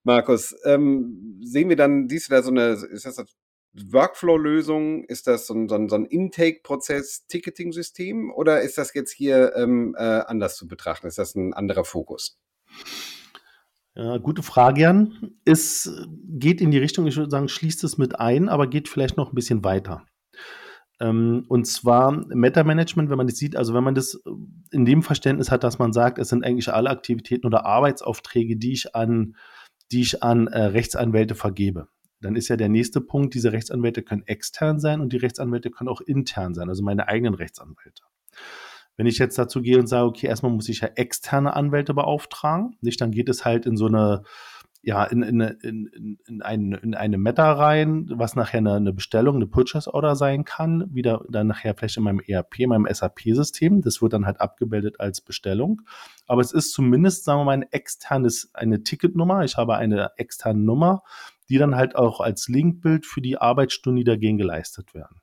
Markus, 0.02 0.54
ähm, 0.64 1.40
sehen 1.42 1.68
wir 1.68 1.76
dann, 1.76 2.08
siehst 2.08 2.28
du 2.28 2.34
da 2.34 2.42
so 2.42 2.50
eine, 2.50 2.68
ist 2.70 3.04
das 3.04 3.18
eine 3.18 3.28
Workflow-Lösung? 3.74 5.04
Ist 5.04 5.26
das 5.26 5.46
so 5.46 5.54
ein, 5.54 5.68
so 5.68 5.74
ein, 5.74 5.88
so 5.88 5.96
ein 5.96 6.06
Intake-Prozess, 6.06 7.26
Ticketing-System? 7.28 8.32
Oder 8.32 8.62
ist 8.62 8.78
das 8.78 8.94
jetzt 8.94 9.12
hier 9.12 9.54
ähm, 9.56 9.94
äh, 9.98 10.02
anders 10.02 10.56
zu 10.56 10.66
betrachten? 10.66 11.06
Ist 11.06 11.18
das 11.18 11.34
ein 11.34 11.52
anderer 11.52 11.84
Fokus? 11.84 12.38
Ja, 13.94 14.18
gute 14.18 14.42
Frage, 14.42 14.82
Jan. 14.82 15.32
Es 15.44 15.92
geht 16.26 16.60
in 16.60 16.70
die 16.70 16.78
Richtung, 16.78 17.06
ich 17.06 17.16
würde 17.16 17.30
sagen, 17.30 17.48
schließt 17.48 17.84
es 17.84 17.98
mit 17.98 18.18
ein, 18.18 18.48
aber 18.48 18.66
geht 18.66 18.88
vielleicht 18.88 19.16
noch 19.16 19.32
ein 19.32 19.34
bisschen 19.34 19.64
weiter. 19.64 20.06
Ähm, 21.00 21.44
und 21.48 21.66
zwar 21.66 22.12
Meta-Management, 22.12 23.10
wenn 23.10 23.16
man 23.16 23.26
das 23.26 23.36
sieht, 23.36 23.56
also 23.56 23.74
wenn 23.74 23.84
man 23.84 23.94
das 23.94 24.22
in 24.70 24.84
dem 24.84 25.02
Verständnis 25.02 25.50
hat, 25.50 25.64
dass 25.64 25.78
man 25.78 25.92
sagt, 25.92 26.18
es 26.18 26.28
sind 26.28 26.44
eigentlich 26.44 26.72
alle 26.72 26.90
Aktivitäten 26.90 27.46
oder 27.46 27.66
Arbeitsaufträge, 27.66 28.56
die 28.56 28.72
ich 28.72 28.94
an 28.94 29.34
die 29.92 30.02
ich 30.02 30.22
an 30.22 30.46
äh, 30.46 30.62
Rechtsanwälte 30.62 31.34
vergebe. 31.34 31.88
Dann 32.20 32.36
ist 32.36 32.48
ja 32.48 32.56
der 32.56 32.68
nächste 32.68 33.00
Punkt, 33.00 33.34
diese 33.34 33.52
Rechtsanwälte 33.52 34.02
können 34.02 34.26
extern 34.26 34.78
sein 34.78 35.00
und 35.00 35.12
die 35.12 35.16
Rechtsanwälte 35.16 35.70
können 35.70 35.88
auch 35.88 36.00
intern 36.00 36.54
sein, 36.54 36.68
also 36.68 36.82
meine 36.82 37.08
eigenen 37.08 37.34
Rechtsanwälte. 37.34 38.02
Wenn 38.96 39.06
ich 39.06 39.18
jetzt 39.18 39.38
dazu 39.38 39.62
gehe 39.62 39.78
und 39.78 39.86
sage, 39.86 40.06
okay, 40.06 40.26
erstmal 40.26 40.52
muss 40.52 40.68
ich 40.68 40.80
ja 40.80 40.88
externe 40.88 41.54
Anwälte 41.54 41.94
beauftragen, 41.94 42.76
nicht, 42.82 43.00
dann 43.00 43.12
geht 43.12 43.30
es 43.30 43.46
halt 43.46 43.64
in 43.64 43.76
so 43.76 43.86
eine 43.86 44.24
ja, 44.82 45.04
in, 45.04 45.22
in, 45.22 45.40
in, 45.40 46.18
in, 46.26 46.42
ein, 46.42 46.72
in 46.72 46.94
eine 46.94 47.18
Meta 47.18 47.52
rein, 47.52 48.06
was 48.14 48.34
nachher 48.34 48.58
eine, 48.58 48.74
eine 48.74 48.92
Bestellung, 48.94 49.36
eine 49.36 49.46
Purchase 49.46 49.92
Order 49.92 50.16
sein 50.16 50.44
kann, 50.44 50.94
wieder 50.94 51.22
dann 51.28 51.48
nachher 51.48 51.74
vielleicht 51.74 51.98
in 51.98 52.04
meinem 52.04 52.20
ERP, 52.20 52.66
meinem 52.66 52.86
SAP-System. 52.90 53.82
Das 53.82 54.00
wird 54.00 54.14
dann 54.14 54.24
halt 54.24 54.40
abgebildet 54.40 54.98
als 54.98 55.20
Bestellung. 55.20 55.82
Aber 56.26 56.40
es 56.40 56.52
ist 56.52 56.72
zumindest, 56.72 57.24
sagen 57.24 57.40
wir 57.40 57.44
mal, 57.44 57.52
ein 57.52 57.70
externes, 57.70 58.50
eine 58.54 58.82
Ticketnummer. 58.82 59.44
Ich 59.44 59.58
habe 59.58 59.76
eine 59.76 60.12
externe 60.16 60.60
Nummer, 60.60 61.02
die 61.50 61.58
dann 61.58 61.74
halt 61.74 61.94
auch 61.94 62.20
als 62.20 62.48
Linkbild 62.48 63.04
für 63.04 63.20
die 63.20 63.36
Arbeitsstunden, 63.36 63.98
die 63.98 64.04
dagegen 64.04 64.38
geleistet 64.38 64.94
werden. 64.94 65.19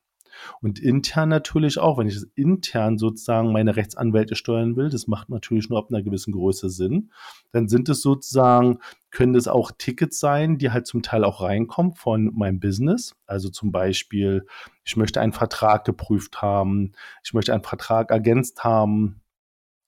Und 0.62 0.80
intern 0.80 1.30
natürlich 1.30 1.80
auch, 1.80 1.98
wenn 1.98 2.08
ich 2.08 2.22
intern 2.36 2.98
sozusagen 2.98 3.52
meine 3.52 3.76
Rechtsanwälte 3.76 4.36
steuern 4.36 4.76
will, 4.76 4.90
das 4.90 5.08
macht 5.08 5.30
natürlich 5.30 5.70
nur 5.70 5.80
ab 5.80 5.88
einer 5.90 6.04
gewissen 6.04 6.34
Größe 6.34 6.70
Sinn, 6.70 7.12
dann 7.52 7.68
sind 7.68 7.90
es 7.90 8.02
sozusagen, 8.02 8.80
können 9.12 9.36
es 9.36 9.48
auch 9.48 9.72
Tickets 9.78 10.20
sein, 10.20 10.58
die 10.58 10.72
halt 10.72 10.88
zum 10.88 11.02
Teil 11.02 11.24
auch 11.24 11.42
reinkommen 11.42 11.94
von 11.94 12.32
meinem 12.36 12.60
Business. 12.60 13.16
Also 13.26 13.50
zum 13.50 13.72
Beispiel, 13.72 14.46
ich 14.84 14.98
möchte 14.98 15.22
einen 15.22 15.34
Vertrag 15.34 15.86
geprüft 15.86 16.42
haben, 16.42 16.94
ich 17.24 17.34
möchte 17.34 17.54
einen 17.54 17.64
Vertrag 17.64 18.12
ergänzt 18.12 18.64
haben, 18.64 19.22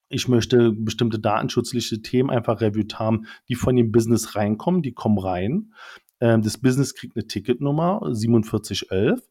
ich 0.10 0.28
möchte 0.28 0.72
bestimmte 0.72 1.20
datenschutzliche 1.20 2.02
Themen 2.02 2.30
einfach 2.32 2.62
reviewt 2.62 3.00
haben, 3.00 3.28
die 3.48 3.56
von 3.56 3.76
dem 3.76 3.92
Business 3.92 4.36
reinkommen, 4.36 4.82
die 4.82 4.94
kommen 4.94 5.20
rein. 5.20 5.74
Ähm, 6.20 6.42
das 6.42 6.58
Business 6.58 6.96
kriegt 6.96 7.16
eine 7.16 7.28
Ticketnummer 7.28 8.02
4711 8.02 9.22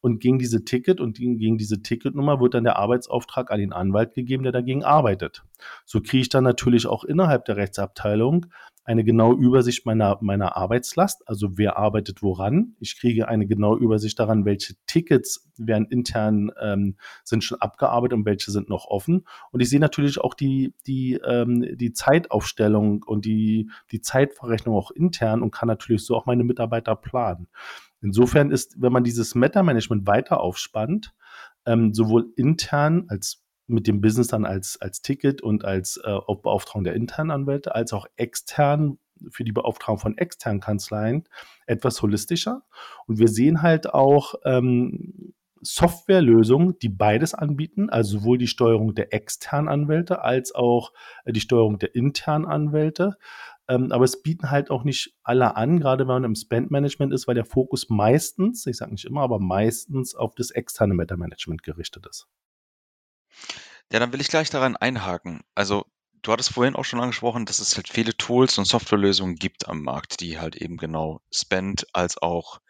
und 0.00 0.20
gegen 0.20 0.38
diese 0.38 0.64
Ticket 0.64 1.00
und 1.00 1.16
gegen 1.16 1.58
diese 1.58 1.82
Ticketnummer 1.82 2.40
wird 2.40 2.54
dann 2.54 2.64
der 2.64 2.76
Arbeitsauftrag 2.76 3.50
an 3.50 3.58
den 3.58 3.72
Anwalt 3.72 4.14
gegeben, 4.14 4.44
der 4.44 4.52
dagegen 4.52 4.84
arbeitet. 4.84 5.44
So 5.84 6.00
kriege 6.00 6.22
ich 6.22 6.28
dann 6.28 6.44
natürlich 6.44 6.86
auch 6.86 7.04
innerhalb 7.04 7.44
der 7.44 7.56
Rechtsabteilung 7.56 8.46
eine 8.88 9.04
genaue 9.04 9.36
Übersicht 9.36 9.84
meiner, 9.84 10.16
meiner 10.22 10.56
Arbeitslast, 10.56 11.28
also 11.28 11.58
wer 11.58 11.76
arbeitet 11.76 12.22
woran. 12.22 12.74
Ich 12.80 12.98
kriege 12.98 13.28
eine 13.28 13.46
genaue 13.46 13.78
Übersicht 13.78 14.18
daran, 14.18 14.46
welche 14.46 14.76
Tickets 14.86 15.46
werden 15.58 15.86
intern 15.88 16.50
ähm, 16.58 16.96
sind 17.22 17.44
schon 17.44 17.60
abgearbeitet 17.60 18.16
und 18.16 18.24
welche 18.24 18.50
sind 18.50 18.70
noch 18.70 18.86
offen. 18.86 19.26
Und 19.50 19.60
ich 19.60 19.68
sehe 19.68 19.78
natürlich 19.78 20.18
auch 20.18 20.32
die, 20.32 20.72
die, 20.86 21.20
ähm, 21.22 21.76
die 21.76 21.92
Zeitaufstellung 21.92 23.02
und 23.02 23.26
die, 23.26 23.70
die 23.92 24.00
Zeitverrechnung 24.00 24.74
auch 24.74 24.90
intern 24.90 25.42
und 25.42 25.50
kann 25.50 25.66
natürlich 25.66 26.06
so 26.06 26.16
auch 26.16 26.24
meine 26.24 26.44
Mitarbeiter 26.44 26.96
planen. 26.96 27.46
Insofern 28.00 28.50
ist, 28.50 28.80
wenn 28.80 28.92
man 28.92 29.04
dieses 29.04 29.34
Meta-Management 29.34 30.06
weiter 30.06 30.40
aufspannt, 30.40 31.12
ähm, 31.66 31.92
sowohl 31.92 32.32
intern 32.36 33.04
als 33.08 33.44
mit 33.68 33.86
dem 33.86 34.00
Business 34.00 34.28
dann 34.28 34.44
als, 34.44 34.80
als 34.80 35.02
Ticket 35.02 35.42
und 35.42 35.64
als 35.64 35.98
äh, 35.98 36.18
Beauftragung 36.26 36.84
der 36.84 36.94
internen 36.94 37.30
Anwälte, 37.30 37.74
als 37.74 37.92
auch 37.92 38.06
extern 38.16 38.98
für 39.30 39.44
die 39.44 39.52
Beauftragung 39.52 39.98
von 39.98 40.18
externen 40.18 40.60
Kanzleien 40.60 41.24
etwas 41.66 42.00
holistischer. 42.02 42.62
Und 43.06 43.18
wir 43.18 43.28
sehen 43.28 43.62
halt 43.62 43.92
auch 43.92 44.34
ähm, 44.44 45.34
Softwarelösungen, 45.60 46.78
die 46.78 46.88
beides 46.88 47.34
anbieten, 47.34 47.90
also 47.90 48.18
sowohl 48.18 48.38
die 48.38 48.46
Steuerung 48.46 48.94
der 48.94 49.12
externen 49.12 49.68
Anwälte 49.68 50.22
als 50.22 50.54
auch 50.54 50.92
äh, 51.24 51.32
die 51.32 51.40
Steuerung 51.40 51.78
der 51.78 51.94
internen 51.94 52.46
Anwälte. 52.46 53.16
Ähm, 53.68 53.92
aber 53.92 54.04
es 54.04 54.22
bieten 54.22 54.50
halt 54.50 54.70
auch 54.70 54.84
nicht 54.84 55.14
alle 55.22 55.56
an, 55.56 55.78
gerade 55.78 56.04
wenn 56.04 56.14
man 56.14 56.24
im 56.24 56.34
Spend-Management 56.34 57.12
ist, 57.12 57.28
weil 57.28 57.34
der 57.34 57.44
Fokus 57.44 57.90
meistens, 57.90 58.66
ich 58.66 58.78
sage 58.78 58.92
nicht 58.92 59.04
immer, 59.04 59.22
aber 59.22 59.38
meistens 59.38 60.14
auf 60.14 60.34
das 60.34 60.50
externe 60.50 60.94
Meta-Management 60.94 61.62
gerichtet 61.62 62.06
ist. 62.06 62.28
Ja, 63.92 63.98
dann 63.98 64.12
will 64.12 64.20
ich 64.20 64.28
gleich 64.28 64.50
daran 64.50 64.76
einhaken. 64.76 65.40
Also, 65.54 65.86
du 66.22 66.32
hattest 66.32 66.50
vorhin 66.52 66.76
auch 66.76 66.84
schon 66.84 67.00
angesprochen, 67.00 67.46
dass 67.46 67.58
es 67.58 67.76
halt 67.76 67.88
viele 67.88 68.16
Tools 68.16 68.58
und 68.58 68.64
Softwarelösungen 68.66 69.36
gibt 69.36 69.68
am 69.68 69.82
Markt, 69.82 70.20
die 70.20 70.38
halt 70.38 70.56
eben 70.56 70.76
genau 70.76 71.20
Spend 71.32 71.86
als 71.94 72.18
auch 72.18 72.60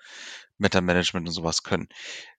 Meta-Management 0.58 1.28
und 1.28 1.34
sowas 1.34 1.62
können. 1.62 1.88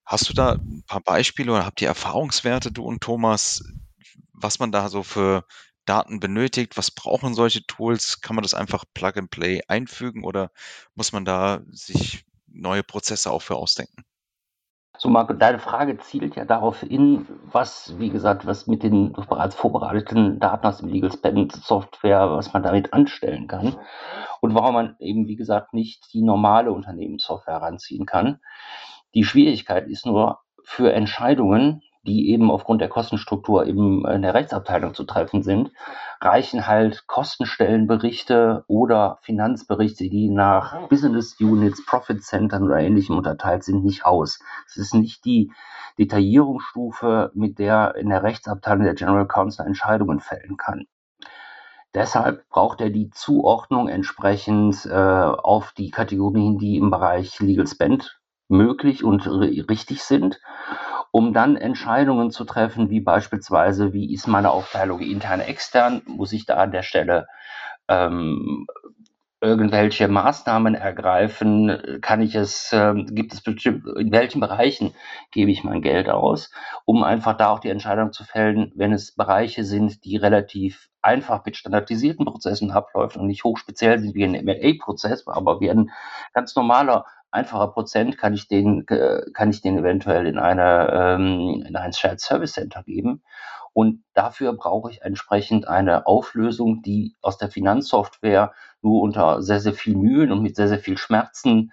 Hast 0.05 0.29
du 0.29 0.33
da 0.33 0.53
ein 0.53 0.83
paar 0.87 1.01
Beispiele 1.01 1.51
oder 1.53 1.65
habt 1.65 1.81
ihr 1.81 1.89
Erfahrungswerte, 1.89 2.71
du 2.71 2.83
und 2.85 3.01
Thomas, 3.01 3.63
was 4.33 4.59
man 4.59 4.71
da 4.71 4.89
so 4.89 5.03
für 5.03 5.45
Daten 5.85 6.19
benötigt? 6.19 6.77
Was 6.77 6.91
brauchen 6.91 7.35
solche 7.35 7.65
Tools? 7.67 8.21
Kann 8.21 8.35
man 8.35 8.43
das 8.43 8.53
einfach 8.55 8.85
Plug 8.93 9.13
and 9.17 9.31
Play 9.31 9.61
einfügen 9.67 10.23
oder 10.25 10.51
muss 10.95 11.11
man 11.13 11.25
da 11.25 11.61
sich 11.71 12.25
neue 12.47 12.83
Prozesse 12.83 13.31
auch 13.31 13.41
für 13.41 13.55
ausdenken? 13.57 14.05
So, 15.01 15.07
Marco, 15.07 15.31
deine 15.31 15.59
Frage 15.59 15.97
zielt 15.97 16.35
ja 16.35 16.43
darauf 16.43 16.81
hin, 16.81 17.25
was, 17.53 17.97
wie 17.99 18.09
gesagt, 18.09 18.45
was 18.45 18.67
mit 18.67 18.83
den 18.83 19.13
bereits 19.13 19.55
vorbereiteten 19.55 20.41
Daten 20.41 20.67
aus 20.67 20.79
dem 20.79 20.89
Legal 20.89 21.09
Spend 21.09 21.53
Software, 21.53 22.29
was 22.31 22.51
man 22.51 22.63
damit 22.63 22.91
anstellen 22.91 23.47
kann 23.47 23.77
und 24.41 24.55
warum 24.55 24.73
man 24.73 24.95
eben, 24.99 25.29
wie 25.29 25.37
gesagt, 25.37 25.73
nicht 25.73 26.13
die 26.13 26.21
normale 26.21 26.73
Unternehmenssoftware 26.73 27.61
heranziehen 27.61 28.05
kann. 28.05 28.41
Die 29.15 29.23
Schwierigkeit 29.23 29.87
ist 29.87 30.05
nur 30.05 30.39
für 30.65 30.91
Entscheidungen, 30.91 31.81
die 32.03 32.29
eben 32.29 32.49
aufgrund 32.49 32.81
der 32.81 32.89
Kostenstruktur 32.89 33.65
eben 33.65 34.07
in 34.07 34.21
der 34.21 34.33
Rechtsabteilung 34.33 34.93
zu 34.93 35.03
treffen 35.03 35.43
sind, 35.43 35.71
reichen 36.21 36.65
halt 36.65 37.07
Kostenstellenberichte 37.07 38.63
oder 38.67 39.19
Finanzberichte, 39.21 40.09
die 40.09 40.29
nach 40.29 40.87
Business 40.87 41.39
Units, 41.39 41.85
Profit 41.85 42.23
Centern 42.23 42.63
oder 42.63 42.79
ähnlichem 42.79 43.17
unterteilt 43.17 43.63
sind, 43.63 43.83
nicht 43.83 44.05
aus. 44.05 44.39
Es 44.65 44.77
ist 44.77 44.93
nicht 44.93 45.25
die 45.25 45.51
Detaillierungsstufe, 45.97 47.31
mit 47.33 47.59
der 47.59 47.95
in 47.95 48.09
der 48.09 48.23
Rechtsabteilung 48.23 48.83
der 48.83 48.95
General 48.95 49.27
Counsel 49.27 49.65
Entscheidungen 49.65 50.21
fällen 50.21 50.55
kann. 50.55 50.85
Deshalb 51.93 52.47
braucht 52.49 52.81
er 52.81 52.91
die 52.91 53.09
Zuordnung 53.09 53.89
entsprechend 53.89 54.85
äh, 54.85 54.93
auf 54.93 55.73
die 55.73 55.89
Kategorien, 55.89 56.57
die 56.57 56.77
im 56.77 56.91
Bereich 56.91 57.39
Legal 57.39 57.67
Spend 57.67 58.19
möglich 58.47 59.03
und 59.03 59.27
richtig 59.27 60.03
sind 60.03 60.39
um 61.11 61.33
dann 61.33 61.55
Entscheidungen 61.55 62.31
zu 62.31 62.45
treffen, 62.45 62.89
wie 62.89 63.01
beispielsweise, 63.01 63.93
wie 63.93 64.13
ist 64.13 64.27
meine 64.27 64.51
Aufteilung 64.51 64.99
intern, 64.99 65.41
extern, 65.41 66.01
muss 66.05 66.33
ich 66.33 66.45
da 66.45 66.55
an 66.57 66.71
der 66.71 66.83
Stelle 66.83 67.27
ähm, 67.87 68.67
irgendwelche 69.41 70.07
Maßnahmen 70.07 70.75
ergreifen? 70.75 71.99
Kann 72.01 72.21
ich 72.21 72.35
es, 72.35 72.73
äh, 72.73 72.93
gibt 73.05 73.33
es 73.33 73.41
bestimmt, 73.41 73.85
in 73.97 74.11
welchen 74.11 74.41
Bereichen 74.41 74.93
gebe 75.31 75.51
ich 75.51 75.63
mein 75.63 75.81
Geld 75.81 76.09
aus, 76.09 76.51
um 76.85 77.03
einfach 77.03 77.37
da 77.37 77.49
auch 77.49 77.59
die 77.59 77.69
Entscheidung 77.69 78.11
zu 78.11 78.23
fällen, 78.23 78.71
wenn 78.75 78.93
es 78.93 79.15
Bereiche 79.15 79.63
sind, 79.63 80.03
die 80.03 80.17
relativ 80.17 80.89
einfach 81.01 81.45
mit 81.45 81.55
standardisierten 81.55 82.25
Prozessen 82.25 82.71
abläuft 82.71 83.15
und 83.15 83.27
nicht 83.27 83.45
hochspeziell 83.45 83.99
sind 83.99 84.15
wie 84.15 84.25
ein 84.25 84.43
MLA-Prozess, 84.43 85.25
aber 85.27 85.61
wie 85.61 85.71
ein 85.71 85.89
ganz 86.33 86.55
normaler 86.55 87.05
einfacher 87.31 87.67
Prozent 87.67 88.17
kann 88.17 88.33
ich 88.33 88.47
den, 88.47 88.87
äh, 88.87 89.21
kann 89.33 89.49
ich 89.49 89.61
den 89.61 89.77
eventuell 89.77 90.27
in 90.27 90.37
eine, 90.37 90.89
ähm, 90.91 91.63
in 91.65 91.75
ein 91.75 91.93
Shared 91.93 92.19
Service 92.19 92.53
Center 92.53 92.83
geben. 92.83 93.23
Und 93.73 94.03
dafür 94.13 94.53
brauche 94.53 94.91
ich 94.91 95.03
entsprechend 95.03 95.67
eine 95.67 96.07
Auflösung, 96.07 96.81
die 96.81 97.15
aus 97.21 97.37
der 97.37 97.49
Finanzsoftware 97.49 98.53
nur 98.81 99.01
unter 99.01 99.41
sehr, 99.41 99.59
sehr 99.59 99.73
viel 99.73 99.95
Mühen 99.95 100.31
und 100.31 100.41
mit 100.41 100.55
sehr, 100.55 100.67
sehr 100.67 100.79
viel 100.79 100.97
Schmerzen 100.97 101.71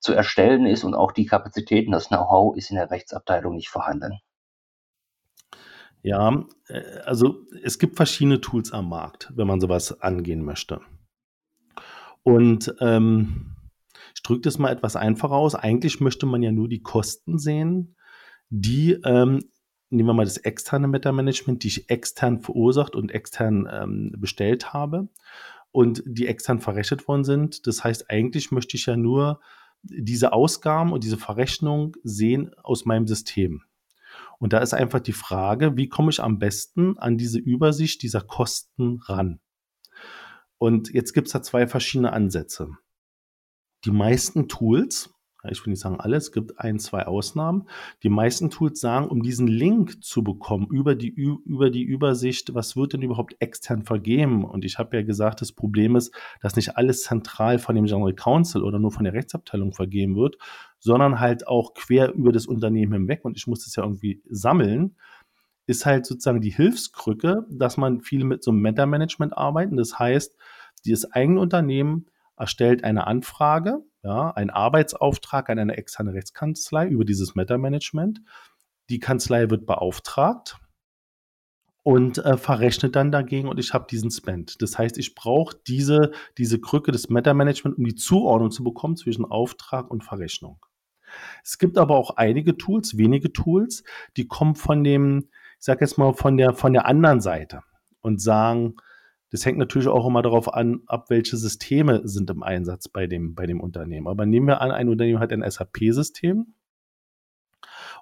zu 0.00 0.12
erstellen 0.12 0.66
ist 0.66 0.84
und 0.84 0.94
auch 0.94 1.12
die 1.12 1.26
Kapazitäten, 1.26 1.90
das 1.90 2.08
Know-how 2.08 2.56
ist 2.56 2.70
in 2.70 2.76
der 2.76 2.90
Rechtsabteilung 2.90 3.56
nicht 3.56 3.70
vorhanden. 3.70 4.20
Ja, 6.02 6.44
äh, 6.68 7.00
also 7.04 7.46
es 7.62 7.78
gibt 7.78 7.96
verschiedene 7.96 8.40
Tools 8.40 8.72
am 8.72 8.88
Markt, 8.88 9.32
wenn 9.34 9.48
man 9.48 9.60
sowas 9.60 10.00
angehen 10.00 10.44
möchte. 10.44 10.80
Und 12.22 12.74
ähm, 12.80 13.56
ich 14.18 14.22
drücke 14.24 14.40
das 14.40 14.58
mal 14.58 14.72
etwas 14.72 14.96
einfacher 14.96 15.34
aus. 15.34 15.54
Eigentlich 15.54 16.00
möchte 16.00 16.26
man 16.26 16.42
ja 16.42 16.50
nur 16.50 16.68
die 16.68 16.82
Kosten 16.82 17.38
sehen, 17.38 17.94
die, 18.50 18.98
ähm, 19.04 19.44
nehmen 19.90 20.08
wir 20.08 20.12
mal 20.12 20.24
das 20.24 20.38
externe 20.38 20.88
Meta-Management, 20.88 21.62
die 21.62 21.68
ich 21.68 21.88
extern 21.88 22.40
verursacht 22.40 22.96
und 22.96 23.12
extern 23.12 23.68
ähm, 23.70 24.12
bestellt 24.18 24.72
habe 24.72 25.08
und 25.70 26.02
die 26.04 26.26
extern 26.26 26.58
verrechnet 26.58 27.06
worden 27.06 27.22
sind. 27.22 27.68
Das 27.68 27.84
heißt, 27.84 28.10
eigentlich 28.10 28.50
möchte 28.50 28.76
ich 28.76 28.86
ja 28.86 28.96
nur 28.96 29.38
diese 29.84 30.32
Ausgaben 30.32 30.92
und 30.92 31.04
diese 31.04 31.16
Verrechnung 31.16 31.94
sehen 32.02 32.50
aus 32.64 32.86
meinem 32.86 33.06
System. 33.06 33.62
Und 34.40 34.52
da 34.52 34.58
ist 34.58 34.74
einfach 34.74 34.98
die 34.98 35.12
Frage, 35.12 35.76
wie 35.76 35.88
komme 35.88 36.10
ich 36.10 36.20
am 36.20 36.40
besten 36.40 36.98
an 36.98 37.18
diese 37.18 37.38
Übersicht 37.38 38.02
dieser 38.02 38.22
Kosten 38.22 38.98
ran? 39.04 39.38
Und 40.56 40.92
jetzt 40.92 41.12
gibt 41.12 41.28
es 41.28 41.32
da 41.32 41.40
zwei 41.40 41.68
verschiedene 41.68 42.12
Ansätze 42.12 42.78
die 43.84 43.90
meisten 43.90 44.48
Tools, 44.48 45.14
ich 45.50 45.64
will 45.64 45.70
nicht 45.70 45.80
sagen 45.80 46.00
alle, 46.00 46.16
es 46.16 46.32
gibt 46.32 46.58
ein, 46.58 46.78
zwei 46.78 47.06
Ausnahmen. 47.06 47.68
Die 48.02 48.08
meisten 48.08 48.50
Tools 48.50 48.80
sagen, 48.80 49.08
um 49.08 49.22
diesen 49.22 49.46
Link 49.46 50.02
zu 50.02 50.24
bekommen 50.24 50.66
über 50.70 50.94
die, 50.94 51.08
über 51.08 51.70
die 51.70 51.84
Übersicht, 51.84 52.54
was 52.54 52.76
wird 52.76 52.92
denn 52.92 53.02
überhaupt 53.02 53.36
extern 53.38 53.84
vergeben? 53.84 54.44
Und 54.44 54.64
ich 54.64 54.78
habe 54.78 54.96
ja 54.96 55.02
gesagt, 55.02 55.40
das 55.40 55.52
Problem 55.52 55.94
ist, 55.96 56.12
dass 56.40 56.56
nicht 56.56 56.76
alles 56.76 57.02
zentral 57.02 57.58
von 57.58 57.76
dem 57.76 57.84
General 57.84 58.14
Counsel 58.14 58.64
oder 58.64 58.78
nur 58.78 58.90
von 58.90 59.04
der 59.04 59.12
Rechtsabteilung 59.12 59.72
vergeben 59.72 60.16
wird, 60.16 60.38
sondern 60.80 61.20
halt 61.20 61.46
auch 61.46 61.74
quer 61.74 62.12
über 62.14 62.32
das 62.32 62.46
Unternehmen 62.46 62.92
hinweg. 62.92 63.24
Und 63.24 63.36
ich 63.36 63.46
muss 63.46 63.64
das 63.64 63.76
ja 63.76 63.84
irgendwie 63.84 64.22
sammeln. 64.28 64.96
Ist 65.66 65.86
halt 65.86 66.06
sozusagen 66.06 66.40
die 66.40 66.50
Hilfskrücke, 66.50 67.46
dass 67.50 67.76
man 67.76 68.00
viel 68.00 68.24
mit 68.24 68.42
so 68.42 68.50
einem 68.50 68.60
Meta-Management 68.60 69.36
arbeiten. 69.36 69.76
Das 69.76 69.98
heißt, 69.98 70.36
das 70.84 71.12
eigene 71.12 71.40
Unternehmen 71.40 72.06
erstellt 72.38 72.84
eine 72.84 73.06
Anfrage, 73.06 73.78
ja, 74.02 74.30
einen 74.30 74.50
Arbeitsauftrag 74.50 75.50
an 75.50 75.58
eine 75.58 75.76
externe 75.76 76.14
Rechtskanzlei 76.14 76.86
über 76.86 77.04
dieses 77.04 77.34
Meta-Management. 77.34 78.20
Die 78.88 79.00
Kanzlei 79.00 79.50
wird 79.50 79.66
beauftragt 79.66 80.58
und 81.82 82.18
äh, 82.18 82.36
verrechnet 82.36 82.96
dann 82.96 83.10
dagegen 83.10 83.48
und 83.48 83.58
ich 83.58 83.72
habe 83.72 83.86
diesen 83.90 84.10
Spend. 84.10 84.60
Das 84.62 84.78
heißt, 84.78 84.98
ich 84.98 85.14
brauche 85.14 85.56
diese, 85.66 86.12
diese 86.36 86.60
Krücke 86.60 86.92
des 86.92 87.08
Meta-Management, 87.08 87.78
um 87.78 87.84
die 87.84 87.94
Zuordnung 87.94 88.50
zu 88.50 88.62
bekommen 88.62 88.96
zwischen 88.96 89.24
Auftrag 89.24 89.90
und 89.90 90.04
Verrechnung. 90.04 90.58
Es 91.42 91.58
gibt 91.58 91.78
aber 91.78 91.96
auch 91.96 92.16
einige 92.16 92.56
Tools, 92.56 92.98
wenige 92.98 93.32
Tools, 93.32 93.84
die 94.16 94.26
kommen 94.26 94.54
von 94.54 94.84
dem, 94.84 95.28
ich 95.58 95.64
sage 95.64 95.84
jetzt 95.84 95.98
mal, 95.98 96.12
von 96.12 96.36
der, 96.36 96.52
von 96.52 96.72
der 96.72 96.86
anderen 96.86 97.20
Seite 97.20 97.62
und 98.00 98.20
sagen, 98.20 98.76
das 99.30 99.44
hängt 99.44 99.58
natürlich 99.58 99.88
auch 99.88 100.06
immer 100.06 100.22
darauf 100.22 100.52
an, 100.52 100.82
ab 100.86 101.10
welche 101.10 101.36
Systeme 101.36 102.00
sind 102.04 102.30
im 102.30 102.42
Einsatz 102.42 102.88
bei 102.88 103.06
dem, 103.06 103.34
bei 103.34 103.46
dem 103.46 103.60
Unternehmen. 103.60 104.08
Aber 104.08 104.24
nehmen 104.24 104.46
wir 104.46 104.60
an, 104.60 104.70
ein 104.70 104.88
Unternehmen 104.88 105.20
hat 105.20 105.32
ein 105.32 105.48
SAP-System 105.48 106.54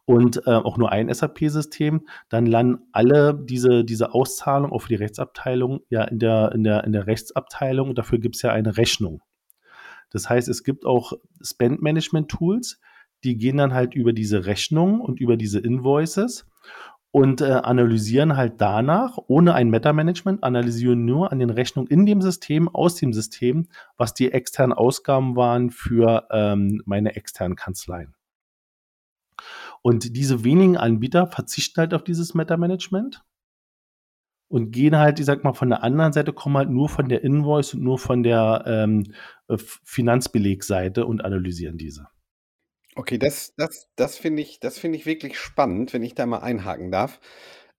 und 0.04 0.46
äh, 0.46 0.50
auch 0.50 0.78
nur 0.78 0.92
ein 0.92 1.12
SAP-System, 1.12 2.06
dann 2.28 2.46
landen 2.46 2.84
alle 2.92 3.34
diese, 3.34 3.84
diese 3.84 4.14
Auszahlungen 4.14 4.72
auch 4.72 4.82
für 4.82 4.88
die 4.88 4.94
Rechtsabteilung 4.94 5.80
ja 5.90 6.04
in 6.04 6.20
der, 6.20 6.52
in 6.52 6.62
der, 6.62 6.84
in 6.84 6.92
der 6.92 7.08
Rechtsabteilung 7.08 7.88
und 7.88 7.98
dafür 7.98 8.18
gibt 8.18 8.36
es 8.36 8.42
ja 8.42 8.52
eine 8.52 8.76
Rechnung. 8.76 9.20
Das 10.10 10.30
heißt, 10.30 10.48
es 10.48 10.62
gibt 10.62 10.86
auch 10.86 11.12
Spend-Management-Tools, 11.42 12.80
die 13.24 13.36
gehen 13.36 13.56
dann 13.56 13.74
halt 13.74 13.94
über 13.94 14.12
diese 14.12 14.46
Rechnung 14.46 15.00
und 15.00 15.18
über 15.18 15.36
diese 15.36 15.58
Invoices 15.58 16.46
und 17.10 17.40
äh, 17.40 17.44
analysieren 17.44 18.36
halt 18.36 18.60
danach, 18.60 19.18
ohne 19.26 19.54
ein 19.54 19.70
Meta-Management, 19.70 20.44
analysieren 20.44 21.04
nur 21.04 21.32
an 21.32 21.38
den 21.38 21.50
Rechnungen 21.50 21.90
in 21.90 22.04
dem 22.04 22.20
System, 22.20 22.68
aus 22.68 22.96
dem 22.96 23.12
System, 23.12 23.68
was 23.96 24.12
die 24.12 24.32
externen 24.32 24.72
Ausgaben 24.72 25.34
waren 25.36 25.70
für 25.70 26.28
ähm, 26.30 26.82
meine 26.84 27.16
externen 27.16 27.56
Kanzleien. 27.56 28.14
Und 29.82 30.16
diese 30.16 30.44
wenigen 30.44 30.76
Anbieter 30.76 31.26
verzichten 31.26 31.80
halt 31.80 31.94
auf 31.94 32.04
dieses 32.04 32.34
Meta-Management 32.34 33.24
und 34.48 34.70
gehen 34.70 34.96
halt, 34.96 35.18
ich 35.18 35.26
sag 35.26 35.44
mal, 35.44 35.54
von 35.54 35.68
der 35.68 35.82
anderen 35.82 36.12
Seite, 36.12 36.32
kommen 36.32 36.56
halt 36.56 36.70
nur 36.70 36.88
von 36.88 37.08
der 37.08 37.24
Invoice 37.24 37.74
und 37.74 37.82
nur 37.82 37.98
von 37.98 38.22
der 38.22 38.64
ähm, 38.66 39.04
Finanzbelegseite 39.56 41.06
und 41.06 41.24
analysieren 41.24 41.78
diese. 41.78 42.08
Okay, 42.98 43.18
das 43.18 43.52
das 43.58 43.88
das 43.96 44.16
finde 44.16 44.40
ich 44.40 44.58
das 44.58 44.78
finde 44.78 44.96
ich 44.96 45.04
wirklich 45.04 45.38
spannend, 45.38 45.92
wenn 45.92 46.02
ich 46.02 46.14
da 46.14 46.24
mal 46.24 46.38
einhaken 46.38 46.90
darf. 46.90 47.20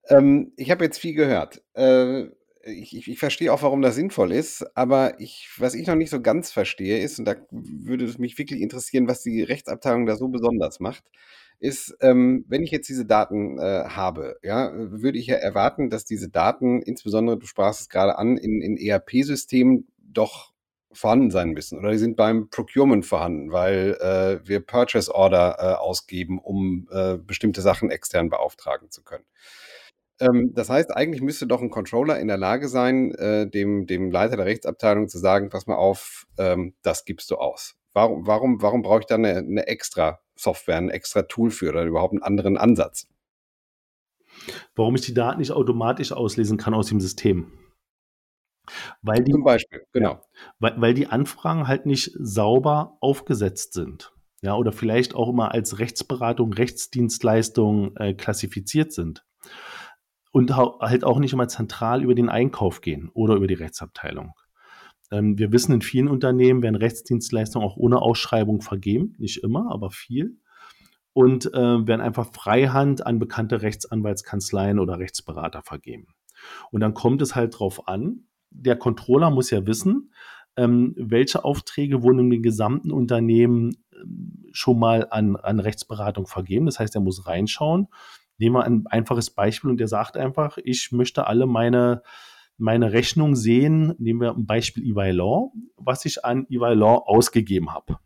Ähm, 0.08 0.52
ich 0.56 0.70
habe 0.70 0.84
jetzt 0.84 0.98
viel 0.98 1.14
gehört. 1.14 1.60
Äh, 1.74 2.26
ich 2.64 2.96
ich 2.96 3.08
ich 3.08 3.18
verstehe 3.18 3.52
auch, 3.52 3.62
warum 3.62 3.82
das 3.82 3.96
sinnvoll 3.96 4.30
ist, 4.32 4.64
aber 4.76 5.18
ich 5.20 5.48
was 5.58 5.74
ich 5.74 5.88
noch 5.88 5.96
nicht 5.96 6.10
so 6.10 6.20
ganz 6.22 6.52
verstehe, 6.52 6.98
ist 7.00 7.18
und 7.18 7.24
da 7.24 7.34
würde 7.50 8.04
es 8.04 8.18
mich 8.18 8.38
wirklich 8.38 8.60
interessieren, 8.60 9.08
was 9.08 9.22
die 9.22 9.42
Rechtsabteilung 9.42 10.06
da 10.06 10.14
so 10.16 10.28
besonders 10.28 10.78
macht, 10.78 11.02
ist, 11.58 11.96
ähm, 12.00 12.44
wenn 12.48 12.62
ich 12.62 12.70
jetzt 12.70 12.88
diese 12.88 13.04
Daten, 13.04 13.58
äh, 13.58 13.86
habe, 13.88 14.36
ja, 14.44 14.70
würde 14.72 15.18
ich 15.18 15.26
ja 15.26 15.36
erwarten, 15.36 15.90
dass 15.90 16.04
diese 16.04 16.28
Daten, 16.28 16.80
insbesondere 16.82 17.38
du 17.38 17.46
sprachst 17.46 17.80
es 17.80 17.88
gerade 17.88 18.18
an, 18.18 18.36
in 18.36 18.62
in 18.62 18.76
ERP-Systemen 18.76 19.88
doch 19.98 20.52
vorhanden 20.98 21.30
sein 21.30 21.50
müssen 21.50 21.78
oder 21.78 21.90
die 21.90 21.98
sind 21.98 22.16
beim 22.16 22.50
Procurement 22.50 23.06
vorhanden, 23.06 23.52
weil 23.52 23.96
äh, 24.00 24.46
wir 24.46 24.60
Purchase 24.60 25.14
Order 25.14 25.56
äh, 25.58 25.74
ausgeben, 25.74 26.38
um 26.38 26.88
äh, 26.90 27.16
bestimmte 27.16 27.60
Sachen 27.60 27.90
extern 27.90 28.28
beauftragen 28.28 28.90
zu 28.90 29.02
können. 29.02 29.24
Ähm, 30.20 30.52
das 30.54 30.68
heißt, 30.68 30.94
eigentlich 30.94 31.22
müsste 31.22 31.46
doch 31.46 31.62
ein 31.62 31.70
Controller 31.70 32.18
in 32.18 32.28
der 32.28 32.36
Lage 32.36 32.68
sein, 32.68 33.12
äh, 33.12 33.48
dem, 33.48 33.86
dem 33.86 34.10
Leiter 34.10 34.36
der 34.36 34.46
Rechtsabteilung 34.46 35.08
zu 35.08 35.18
sagen, 35.18 35.48
pass 35.50 35.66
mal 35.66 35.76
auf, 35.76 36.26
ähm, 36.38 36.74
das 36.82 37.04
gibst 37.04 37.30
du 37.30 37.36
aus. 37.36 37.76
Warum, 37.92 38.26
warum, 38.26 38.60
warum 38.60 38.82
brauche 38.82 39.00
ich 39.00 39.06
da 39.06 39.14
eine, 39.14 39.36
eine 39.36 39.66
extra 39.66 40.20
Software, 40.36 40.78
ein 40.78 40.90
extra 40.90 41.22
Tool 41.22 41.50
für 41.50 41.70
oder 41.70 41.84
überhaupt 41.84 42.12
einen 42.12 42.22
anderen 42.22 42.56
Ansatz? 42.56 43.06
Warum 44.74 44.94
ich 44.94 45.02
die 45.02 45.14
Daten 45.14 45.38
nicht 45.38 45.52
automatisch 45.52 46.12
auslesen 46.12 46.58
kann 46.58 46.74
aus 46.74 46.88
dem 46.88 47.00
System. 47.00 47.52
Weil 49.02 49.24
die, 49.24 49.32
Zum 49.32 49.44
Beispiel, 49.44 49.82
genau. 49.92 50.12
Ja, 50.12 50.20
weil, 50.58 50.80
weil 50.80 50.94
die 50.94 51.06
Anfragen 51.06 51.68
halt 51.68 51.86
nicht 51.86 52.12
sauber 52.18 52.96
aufgesetzt 53.00 53.72
sind. 53.72 54.12
Ja, 54.40 54.54
oder 54.54 54.72
vielleicht 54.72 55.14
auch 55.14 55.28
immer 55.28 55.52
als 55.52 55.78
Rechtsberatung, 55.78 56.52
Rechtsdienstleistung 56.52 57.96
äh, 57.96 58.14
klassifiziert 58.14 58.92
sind. 58.92 59.24
Und 60.30 60.54
halt 60.56 61.04
auch 61.04 61.18
nicht 61.18 61.32
immer 61.32 61.48
zentral 61.48 62.04
über 62.04 62.14
den 62.14 62.28
Einkauf 62.28 62.80
gehen 62.80 63.10
oder 63.14 63.34
über 63.34 63.48
die 63.48 63.54
Rechtsabteilung. 63.54 64.34
Ähm, 65.10 65.38
wir 65.38 65.52
wissen, 65.52 65.72
in 65.72 65.82
vielen 65.82 66.08
Unternehmen 66.08 66.62
werden 66.62 66.76
Rechtsdienstleistungen 66.76 67.66
auch 67.66 67.76
ohne 67.76 68.00
Ausschreibung 68.00 68.60
vergeben. 68.60 69.14
Nicht 69.18 69.42
immer, 69.42 69.72
aber 69.72 69.90
viel. 69.90 70.36
Und 71.14 71.46
äh, 71.46 71.86
werden 71.86 72.00
einfach 72.00 72.32
Freihand 72.32 73.04
an 73.04 73.18
bekannte 73.18 73.62
Rechtsanwaltskanzleien 73.62 74.78
oder 74.78 74.98
Rechtsberater 74.98 75.62
vergeben. 75.62 76.06
Und 76.70 76.80
dann 76.80 76.94
kommt 76.94 77.22
es 77.22 77.34
halt 77.34 77.58
drauf 77.58 77.88
an, 77.88 78.27
der 78.50 78.76
Controller 78.76 79.30
muss 79.30 79.50
ja 79.50 79.66
wissen, 79.66 80.12
ähm, 80.56 80.94
welche 80.96 81.44
Aufträge 81.44 82.02
wurden 82.02 82.18
in 82.20 82.30
den 82.30 82.42
gesamten 82.42 82.90
Unternehmen 82.90 83.76
ähm, 83.94 84.48
schon 84.52 84.78
mal 84.78 85.06
an, 85.10 85.36
an 85.36 85.60
Rechtsberatung 85.60 86.26
vergeben. 86.26 86.66
Das 86.66 86.80
heißt, 86.80 86.94
er 86.94 87.00
muss 87.00 87.26
reinschauen. 87.26 87.88
Nehmen 88.38 88.56
wir 88.56 88.64
ein 88.64 88.86
einfaches 88.86 89.30
Beispiel 89.30 89.70
und 89.70 89.78
der 89.78 89.88
sagt 89.88 90.16
einfach, 90.16 90.58
ich 90.62 90.90
möchte 90.92 91.26
alle 91.26 91.46
meine, 91.46 92.02
meine 92.56 92.92
Rechnung 92.92 93.36
sehen. 93.36 93.94
Nehmen 93.98 94.20
wir 94.20 94.32
ein 94.32 94.46
Beispiel 94.46 94.84
EY 94.84 95.12
Law, 95.12 95.52
was 95.76 96.04
ich 96.04 96.24
an 96.24 96.46
EY 96.50 96.74
Law 96.74 97.04
ausgegeben 97.06 97.72
habe. 97.72 97.98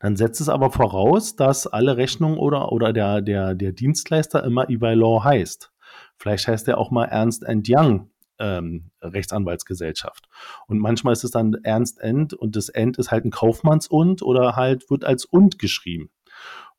Dann 0.00 0.16
setzt 0.16 0.40
es 0.40 0.48
aber 0.48 0.70
voraus, 0.70 1.34
dass 1.34 1.66
alle 1.66 1.96
Rechnungen 1.96 2.38
oder, 2.38 2.70
oder 2.70 2.92
der, 2.92 3.22
der, 3.22 3.54
der 3.54 3.72
Dienstleister 3.72 4.44
immer 4.44 4.68
EY 4.70 4.94
Law 4.94 5.24
heißt. 5.24 5.72
Vielleicht 6.16 6.46
heißt 6.46 6.68
er 6.68 6.78
auch 6.78 6.90
mal 6.90 7.06
Ernst 7.06 7.44
Young 7.68 8.10
ähm, 8.38 8.90
Rechtsanwaltsgesellschaft. 9.00 10.28
Und 10.66 10.78
manchmal 10.78 11.12
ist 11.12 11.24
es 11.24 11.30
dann 11.30 11.54
Ernst 11.62 12.00
End 12.00 12.34
und 12.34 12.56
das 12.56 12.68
End 12.68 12.98
ist 12.98 13.10
halt 13.10 13.24
ein 13.24 13.30
Kaufmanns-Und 13.30 14.22
oder 14.22 14.56
halt 14.56 14.90
wird 14.90 15.04
als 15.04 15.24
Und 15.24 15.58
geschrieben. 15.58 16.10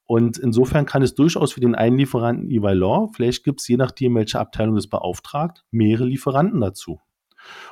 Und 0.08 0.38
insofern 0.38 0.86
kann 0.86 1.02
es 1.02 1.16
durchaus 1.16 1.54
für 1.54 1.62
den 1.62 1.74
einen 1.74 1.98
Lieferanten 1.98 2.52
EY 2.52 2.74
Law, 2.74 3.10
vielleicht 3.14 3.44
gibt 3.44 3.62
es 3.62 3.68
je 3.68 3.78
nachdem, 3.78 4.16
welche 4.16 4.40
Abteilung 4.40 4.76
das 4.76 4.88
beauftragt, 4.88 5.66
mehrere 5.72 6.06
Lieferanten 6.06 6.62
dazu. 6.62 7.00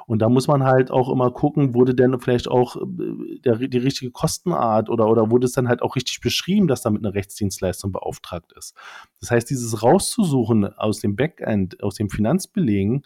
Und 0.06 0.22
da 0.22 0.30
muss 0.30 0.48
man 0.48 0.63
halt 0.63 0.91
auch 0.91 1.10
immer 1.10 1.32
gucken, 1.32 1.74
wurde 1.74 1.96
denn 1.96 2.19
vielleicht 2.19 2.48
auch 2.48 2.76
äh, 2.76 3.39
der, 3.43 3.56
die 3.56 3.78
richtige 3.78 4.12
Kostenart 4.12 4.89
oder, 4.89 5.08
oder 5.08 5.32
wurde 5.32 5.46
es 5.46 5.54
dann 5.54 5.67
halt 5.67 5.82
auch 5.82 5.96
richtig 5.96 6.22
beschrieben, 6.22 6.67
dass 6.67 6.82
damit 6.82 7.04
eine 7.04 7.13
Rechtsdienstleistung 7.13 7.91
beauftragt 7.91 8.54
ist. 8.58 8.76
Das 9.19 9.32
heißt, 9.32 9.50
dieses 9.50 9.84
rauszusuchen 9.84 10.65
aus 10.78 11.00
dem 11.00 11.15
Backend, 11.15 11.82
aus 11.84 11.96
dem 11.96 12.10
Finanzbelegen, 12.10 13.04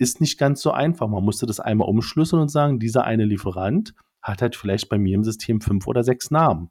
ist 0.00 0.20
nicht 0.20 0.38
ganz 0.38 0.62
so 0.62 0.72
einfach. 0.72 1.06
Man 1.08 1.22
musste 1.22 1.46
das 1.46 1.60
einmal 1.60 1.88
umschlüsseln 1.88 2.40
und 2.40 2.48
sagen, 2.48 2.78
dieser 2.78 3.04
eine 3.04 3.26
Lieferant 3.26 3.94
hat 4.22 4.40
halt 4.40 4.56
vielleicht 4.56 4.88
bei 4.88 4.98
mir 4.98 5.14
im 5.14 5.24
System 5.24 5.60
fünf 5.60 5.86
oder 5.86 6.02
sechs 6.02 6.30
Namen. 6.30 6.70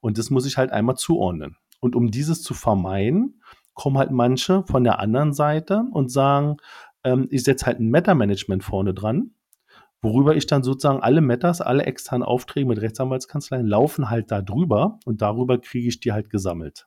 Und 0.00 0.18
das 0.18 0.30
muss 0.30 0.46
ich 0.46 0.58
halt 0.58 0.70
einmal 0.70 0.96
zuordnen. 0.96 1.56
Und 1.80 1.96
um 1.96 2.10
dieses 2.10 2.42
zu 2.42 2.54
vermeiden, 2.54 3.40
kommen 3.74 3.96
halt 3.96 4.10
manche 4.10 4.64
von 4.64 4.84
der 4.84 4.98
anderen 4.98 5.32
Seite 5.32 5.84
und 5.92 6.10
sagen, 6.12 6.58
ähm, 7.04 7.26
ich 7.30 7.44
setze 7.44 7.66
halt 7.66 7.80
ein 7.80 7.90
Meta-Management 7.90 8.62
vorne 8.62 8.92
dran, 8.92 9.30
worüber 10.02 10.36
ich 10.36 10.46
dann 10.46 10.62
sozusagen 10.62 11.00
alle 11.00 11.20
Metas, 11.20 11.60
alle 11.60 11.84
externen 11.84 12.22
Aufträge 12.22 12.66
mit 12.66 12.80
Rechtsanwaltskanzleien 12.80 13.66
laufen 13.66 14.10
halt 14.10 14.30
da 14.30 14.42
drüber 14.42 14.98
und 15.06 15.22
darüber 15.22 15.58
kriege 15.58 15.88
ich 15.88 16.00
die 16.00 16.12
halt 16.12 16.28
gesammelt. 16.28 16.86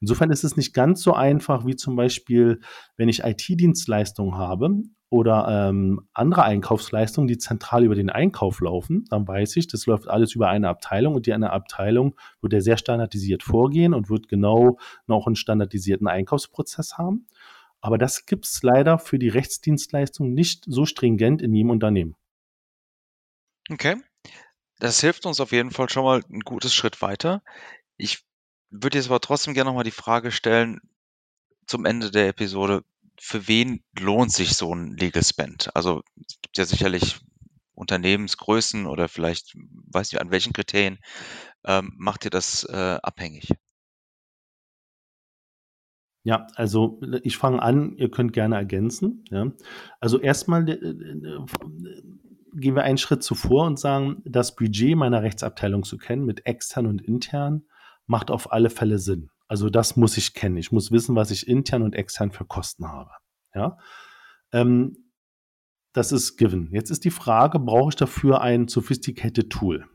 Insofern 0.00 0.30
ist 0.30 0.44
es 0.44 0.56
nicht 0.56 0.74
ganz 0.74 1.02
so 1.02 1.14
einfach 1.14 1.66
wie 1.66 1.76
zum 1.76 1.96
Beispiel, 1.96 2.60
wenn 2.96 3.08
ich 3.08 3.24
IT-Dienstleistungen 3.24 4.36
habe 4.36 4.70
oder 5.10 5.68
ähm, 5.68 6.08
andere 6.12 6.42
Einkaufsleistungen, 6.42 7.28
die 7.28 7.38
zentral 7.38 7.84
über 7.84 7.94
den 7.94 8.10
Einkauf 8.10 8.60
laufen, 8.60 9.04
dann 9.08 9.26
weiß 9.26 9.56
ich, 9.56 9.66
das 9.66 9.86
läuft 9.86 10.08
alles 10.08 10.34
über 10.34 10.48
eine 10.48 10.68
Abteilung 10.68 11.14
und 11.14 11.26
die 11.26 11.32
eine 11.32 11.50
Abteilung 11.50 12.14
wird 12.42 12.52
ja 12.52 12.60
sehr 12.60 12.76
standardisiert 12.76 13.42
vorgehen 13.42 13.94
und 13.94 14.10
wird 14.10 14.28
genau 14.28 14.78
noch 15.06 15.26
einen 15.26 15.36
standardisierten 15.36 16.08
Einkaufsprozess 16.08 16.98
haben. 16.98 17.26
Aber 17.80 17.96
das 17.96 18.26
gibt 18.26 18.44
es 18.44 18.62
leider 18.62 18.98
für 18.98 19.18
die 19.18 19.28
Rechtsdienstleistung 19.28 20.34
nicht 20.34 20.64
so 20.66 20.84
stringent 20.84 21.40
in 21.40 21.54
jedem 21.54 21.70
Unternehmen. 21.70 22.16
Okay. 23.70 23.96
Das 24.78 25.00
hilft 25.00 25.26
uns 25.26 25.40
auf 25.40 25.52
jeden 25.52 25.70
Fall 25.70 25.88
schon 25.88 26.04
mal 26.04 26.22
ein 26.30 26.40
gutes 26.40 26.74
Schritt 26.74 27.02
weiter. 27.02 27.42
Ich 27.96 28.24
würde 28.70 28.98
jetzt 28.98 29.08
aber 29.08 29.20
trotzdem 29.20 29.54
gerne 29.54 29.70
nochmal 29.70 29.84
die 29.84 29.90
Frage 29.90 30.30
stellen, 30.30 30.80
zum 31.66 31.84
Ende 31.84 32.10
der 32.10 32.28
Episode, 32.28 32.82
für 33.20 33.48
wen 33.48 33.82
lohnt 33.98 34.32
sich 34.32 34.54
so 34.54 34.74
ein 34.74 34.96
Legal 34.96 35.22
Spend? 35.24 35.74
Also 35.74 36.02
es 36.26 36.40
gibt 36.40 36.56
ja 36.56 36.64
sicherlich 36.64 37.20
Unternehmensgrößen 37.74 38.86
oder 38.86 39.08
vielleicht, 39.08 39.54
weiß 39.92 40.12
nicht, 40.12 40.20
an 40.20 40.30
welchen 40.30 40.52
Kriterien 40.52 40.98
ähm, 41.64 41.92
macht 41.96 42.24
ihr 42.24 42.30
das 42.30 42.64
äh, 42.64 42.98
abhängig? 43.02 43.52
Ja, 46.24 46.46
also 46.56 47.00
ich 47.22 47.38
fange 47.38 47.62
an, 47.62 47.96
ihr 47.96 48.10
könnt 48.10 48.32
gerne 48.32 48.56
ergänzen. 48.56 49.24
Ja. 49.30 49.50
Also 50.00 50.18
erstmal 50.20 50.68
äh, 50.68 50.74
äh, 50.74 51.46
gehen 52.54 52.74
wir 52.74 52.82
einen 52.82 52.98
Schritt 52.98 53.22
zuvor 53.22 53.66
und 53.66 53.78
sagen, 53.78 54.22
das 54.24 54.54
Budget 54.54 54.96
meiner 54.96 55.22
Rechtsabteilung 55.22 55.84
zu 55.84 55.96
kennen 55.96 56.24
mit 56.24 56.46
extern 56.46 56.86
und 56.86 57.00
intern 57.00 57.64
macht 58.08 58.30
auf 58.30 58.52
alle 58.52 58.70
Fälle 58.70 58.98
Sinn. 58.98 59.30
Also 59.46 59.70
das 59.70 59.96
muss 59.96 60.16
ich 60.16 60.34
kennen. 60.34 60.56
Ich 60.56 60.72
muss 60.72 60.90
wissen, 60.90 61.14
was 61.14 61.30
ich 61.30 61.46
intern 61.46 61.82
und 61.82 61.94
extern 61.94 62.32
für 62.32 62.44
Kosten 62.44 62.88
habe. 62.88 63.10
Ja. 63.54 63.78
Ähm, 64.52 65.10
das 65.92 66.12
ist 66.12 66.36
given. 66.36 66.68
Jetzt 66.72 66.90
ist 66.90 67.04
die 67.04 67.10
Frage, 67.10 67.58
brauche 67.58 67.90
ich 67.90 67.96
dafür 67.96 68.40
ein 68.40 68.68
sophisticated 68.68 69.50
Tool? 69.50 69.86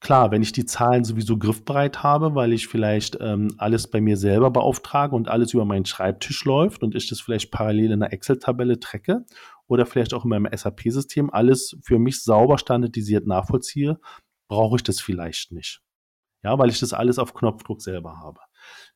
Klar, 0.00 0.32
wenn 0.32 0.42
ich 0.42 0.50
die 0.50 0.66
Zahlen 0.66 1.04
sowieso 1.04 1.38
griffbereit 1.38 2.02
habe, 2.02 2.34
weil 2.34 2.52
ich 2.52 2.66
vielleicht 2.66 3.18
ähm, 3.20 3.54
alles 3.58 3.88
bei 3.88 4.00
mir 4.00 4.16
selber 4.16 4.50
beauftrage 4.50 5.14
und 5.14 5.28
alles 5.28 5.54
über 5.54 5.64
meinen 5.64 5.84
Schreibtisch 5.84 6.44
läuft 6.44 6.82
und 6.82 6.96
ich 6.96 7.06
das 7.06 7.20
vielleicht 7.20 7.52
parallel 7.52 7.86
in 7.86 8.02
einer 8.02 8.12
Excel-Tabelle 8.12 8.80
trecke 8.80 9.24
oder 9.68 9.86
vielleicht 9.86 10.12
auch 10.12 10.24
in 10.24 10.30
meinem 10.30 10.48
SAP-System 10.52 11.30
alles 11.30 11.76
für 11.82 12.00
mich 12.00 12.22
sauber 12.22 12.58
standardisiert 12.58 13.28
nachvollziehe, 13.28 14.00
brauche 14.48 14.76
ich 14.76 14.82
das 14.82 15.00
vielleicht 15.00 15.52
nicht. 15.52 15.80
Ja, 16.42 16.58
weil 16.58 16.70
ich 16.70 16.80
das 16.80 16.92
alles 16.92 17.18
auf 17.18 17.34
Knopfdruck 17.34 17.80
selber 17.80 18.18
habe. 18.18 18.40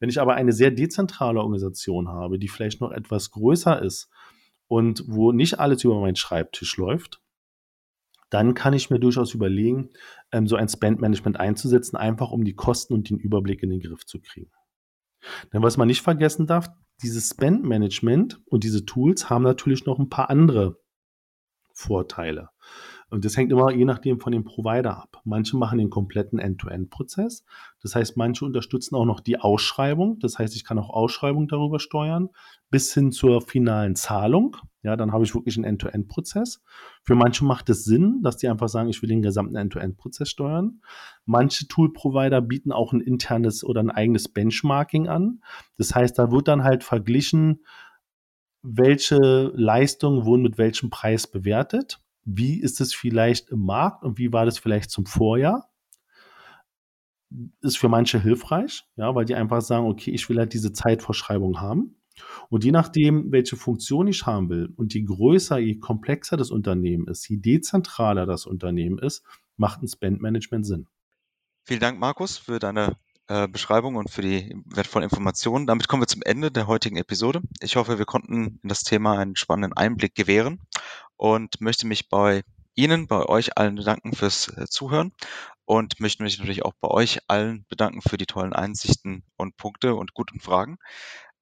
Wenn 0.00 0.08
ich 0.08 0.20
aber 0.20 0.34
eine 0.34 0.52
sehr 0.52 0.70
dezentrale 0.70 1.40
Organisation 1.40 2.08
habe, 2.08 2.38
die 2.38 2.48
vielleicht 2.48 2.80
noch 2.80 2.90
etwas 2.90 3.30
größer 3.30 3.80
ist 3.82 4.10
und 4.66 5.04
wo 5.06 5.32
nicht 5.32 5.60
alles 5.60 5.84
über 5.84 6.00
meinen 6.00 6.16
Schreibtisch 6.16 6.76
läuft, 6.76 7.22
dann 8.30 8.54
kann 8.54 8.74
ich 8.74 8.90
mir 8.90 8.98
durchaus 8.98 9.34
überlegen, 9.34 9.90
ähm, 10.32 10.48
so 10.48 10.56
ein 10.56 10.68
Spend-Management 10.68 11.38
einzusetzen, 11.38 11.96
einfach 11.96 12.32
um 12.32 12.44
die 12.44 12.54
Kosten 12.54 12.94
und 12.94 13.08
den 13.08 13.18
Überblick 13.18 13.62
in 13.62 13.70
den 13.70 13.80
Griff 13.80 14.04
zu 14.04 14.20
kriegen. 14.20 14.50
Denn 15.52 15.62
was 15.62 15.76
man 15.76 15.88
nicht 15.88 16.02
vergessen 16.02 16.46
darf, 16.46 16.68
dieses 17.02 17.30
Spend-Management 17.30 18.40
und 18.46 18.64
diese 18.64 18.84
Tools 18.84 19.30
haben 19.30 19.42
natürlich 19.42 19.86
noch 19.86 19.98
ein 19.98 20.08
paar 20.08 20.30
andere 20.30 20.80
Vorteile. 21.72 22.50
Und 23.08 23.24
das 23.24 23.36
hängt 23.36 23.52
immer 23.52 23.70
je 23.70 23.84
nachdem 23.84 24.18
von 24.18 24.32
dem 24.32 24.42
Provider 24.42 24.96
ab. 24.96 25.20
Manche 25.24 25.56
machen 25.56 25.78
den 25.78 25.90
kompletten 25.90 26.40
End-to-End-Prozess. 26.40 27.44
Das 27.80 27.94
heißt, 27.94 28.16
manche 28.16 28.44
unterstützen 28.44 28.96
auch 28.96 29.04
noch 29.04 29.20
die 29.20 29.38
Ausschreibung. 29.38 30.18
Das 30.18 30.38
heißt, 30.38 30.56
ich 30.56 30.64
kann 30.64 30.78
auch 30.78 30.90
Ausschreibung 30.90 31.46
darüber 31.46 31.78
steuern, 31.78 32.30
bis 32.68 32.92
hin 32.92 33.12
zur 33.12 33.42
finalen 33.42 33.94
Zahlung. 33.94 34.56
Ja, 34.82 34.96
dann 34.96 35.12
habe 35.12 35.22
ich 35.22 35.34
wirklich 35.34 35.56
einen 35.56 35.64
End-to-End-Prozess. 35.64 36.64
Für 37.04 37.14
manche 37.14 37.44
macht 37.44 37.68
es 37.70 37.84
Sinn, 37.84 38.20
dass 38.22 38.38
die 38.38 38.48
einfach 38.48 38.68
sagen, 38.68 38.88
ich 38.88 39.00
will 39.02 39.08
den 39.08 39.22
gesamten 39.22 39.54
End-to-End-Prozess 39.54 40.28
steuern. 40.28 40.80
Manche 41.24 41.68
Tool-Provider 41.68 42.40
bieten 42.40 42.72
auch 42.72 42.92
ein 42.92 43.00
internes 43.00 43.62
oder 43.62 43.80
ein 43.80 43.90
eigenes 43.90 44.28
Benchmarking 44.28 45.06
an. 45.06 45.42
Das 45.78 45.94
heißt, 45.94 46.18
da 46.18 46.32
wird 46.32 46.48
dann 46.48 46.64
halt 46.64 46.82
verglichen, 46.82 47.64
welche 48.62 49.52
Leistungen 49.54 50.24
wurden 50.24 50.42
mit 50.42 50.58
welchem 50.58 50.90
Preis 50.90 51.28
bewertet 51.28 52.00
wie 52.26 52.60
ist 52.60 52.80
es 52.80 52.92
vielleicht 52.92 53.50
im 53.50 53.60
Markt 53.60 54.04
und 54.04 54.18
wie 54.18 54.32
war 54.32 54.44
das 54.44 54.58
vielleicht 54.58 54.90
zum 54.90 55.06
Vorjahr? 55.06 55.70
Ist 57.62 57.78
für 57.78 57.88
manche 57.88 58.20
hilfreich, 58.20 58.84
ja, 58.96 59.14
weil 59.14 59.24
die 59.24 59.34
einfach 59.34 59.62
sagen, 59.62 59.86
okay, 59.86 60.10
ich 60.10 60.28
will 60.28 60.38
halt 60.38 60.52
diese 60.52 60.72
Zeitvorschreibung 60.72 61.60
haben. 61.60 61.96
Und 62.48 62.64
je 62.64 62.72
nachdem, 62.72 63.30
welche 63.30 63.56
Funktion 63.56 64.08
ich 64.08 64.26
haben 64.26 64.48
will 64.48 64.72
und 64.76 64.94
je 64.94 65.02
größer, 65.02 65.58
je 65.58 65.78
komplexer 65.78 66.36
das 66.36 66.50
Unternehmen 66.50 67.06
ist, 67.08 67.28
je 67.28 67.36
dezentraler 67.36 68.26
das 68.26 68.46
Unternehmen 68.46 68.98
ist, 68.98 69.22
macht 69.56 69.82
ein 69.82 69.88
Spend-Management 69.88 70.66
Sinn. 70.66 70.88
Vielen 71.64 71.80
Dank, 71.80 71.98
Markus, 71.98 72.38
für 72.38 72.58
deine 72.58 72.96
äh, 73.28 73.48
Beschreibung 73.48 73.96
und 73.96 74.10
für 74.10 74.22
die 74.22 74.54
wertvollen 74.66 75.04
Informationen. 75.04 75.66
Damit 75.66 75.88
kommen 75.88 76.02
wir 76.02 76.06
zum 76.06 76.22
Ende 76.22 76.50
der 76.50 76.66
heutigen 76.66 76.96
Episode. 76.96 77.42
Ich 77.60 77.76
hoffe, 77.76 77.98
wir 77.98 78.06
konnten 78.06 78.60
in 78.62 78.68
das 78.68 78.82
Thema 78.82 79.18
einen 79.18 79.36
spannenden 79.36 79.76
Einblick 79.76 80.14
gewähren 80.14 80.60
und 81.16 81.60
möchte 81.60 81.86
mich 81.86 82.08
bei 82.08 82.42
Ihnen, 82.74 83.06
bei 83.06 83.24
euch 83.24 83.56
allen 83.56 83.76
bedanken 83.76 84.14
fürs 84.14 84.48
äh, 84.48 84.66
Zuhören 84.68 85.12
und 85.64 85.98
möchte 85.98 86.22
mich 86.22 86.38
natürlich 86.38 86.64
auch 86.64 86.74
bei 86.80 86.88
euch 86.88 87.20
allen 87.28 87.64
bedanken 87.68 88.02
für 88.02 88.18
die 88.18 88.26
tollen 88.26 88.52
Einsichten 88.52 89.24
und 89.36 89.56
Punkte 89.56 89.94
und 89.94 90.14
guten 90.14 90.40
Fragen. 90.40 90.78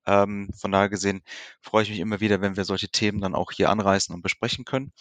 Ähm, 0.06 0.50
von 0.56 0.72
daher 0.72 0.88
gesehen 0.88 1.22
freue 1.60 1.82
ich 1.82 1.90
mich 1.90 1.98
immer 1.98 2.20
wieder, 2.20 2.40
wenn 2.40 2.56
wir 2.56 2.64
solche 2.64 2.88
Themen 2.88 3.20
dann 3.20 3.34
auch 3.34 3.52
hier 3.52 3.70
anreißen 3.70 4.14
und 4.14 4.22
besprechen 4.22 4.64
können. 4.64 4.92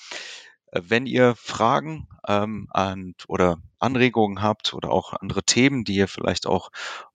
Äh, 0.72 0.82
wenn 0.86 1.06
ihr 1.06 1.36
Fragen 1.36 2.08
ähm, 2.28 2.68
an, 2.72 3.16
oder 3.28 3.62
Anregungen 3.80 4.42
habt 4.42 4.74
oder 4.74 4.92
auch 4.92 5.14
andere 5.14 5.44
Themen, 5.44 5.84
die 5.84 5.96
ihr 5.96 6.08
vielleicht 6.08 6.48
auch 6.48 6.70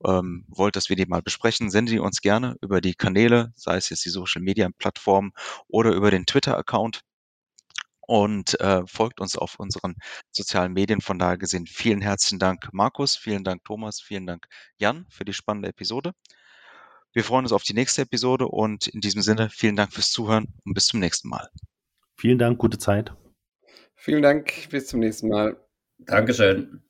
ähm, 0.04 0.44
wollt, 0.48 0.76
dass 0.76 0.88
wir 0.88 0.96
die 0.96 1.06
mal 1.06 1.22
besprechen, 1.22 1.70
sendet 1.70 1.94
die 1.94 1.98
uns 1.98 2.20
gerne 2.20 2.56
über 2.60 2.80
die 2.80 2.94
Kanäle, 2.94 3.52
sei 3.56 3.76
es 3.76 3.90
jetzt 3.90 4.04
die 4.04 4.10
Social 4.10 4.42
Media 4.42 4.68
Plattformen 4.78 5.32
oder 5.68 5.92
über 5.92 6.10
den 6.10 6.26
Twitter-Account 6.26 7.02
und 8.08 8.58
äh, 8.60 8.82
folgt 8.86 9.20
uns 9.20 9.36
auf 9.36 9.56
unseren 9.58 9.94
sozialen 10.30 10.72
Medien. 10.72 11.02
Von 11.02 11.18
daher 11.18 11.36
gesehen, 11.36 11.66
vielen 11.66 12.00
herzlichen 12.00 12.38
Dank, 12.38 12.70
Markus, 12.72 13.16
vielen 13.16 13.44
Dank, 13.44 13.62
Thomas, 13.64 14.00
vielen 14.00 14.26
Dank, 14.26 14.46
Jan, 14.78 15.06
für 15.10 15.26
die 15.26 15.34
spannende 15.34 15.68
Episode. 15.68 16.12
Wir 17.12 17.22
freuen 17.22 17.44
uns 17.44 17.52
auf 17.52 17.62
die 17.62 17.74
nächste 17.74 18.02
Episode 18.02 18.48
und 18.48 18.86
in 18.86 19.00
diesem 19.00 19.20
Sinne 19.20 19.50
vielen 19.50 19.76
Dank 19.76 19.92
fürs 19.92 20.10
Zuhören 20.10 20.46
und 20.64 20.72
bis 20.72 20.86
zum 20.86 21.00
nächsten 21.00 21.28
Mal. 21.28 21.48
Vielen 22.16 22.38
Dank, 22.38 22.58
gute 22.58 22.78
Zeit. 22.78 23.12
Vielen 23.94 24.22
Dank, 24.22 24.68
bis 24.70 24.86
zum 24.86 25.00
nächsten 25.00 25.28
Mal. 25.28 25.56
Dankeschön. 25.98 26.82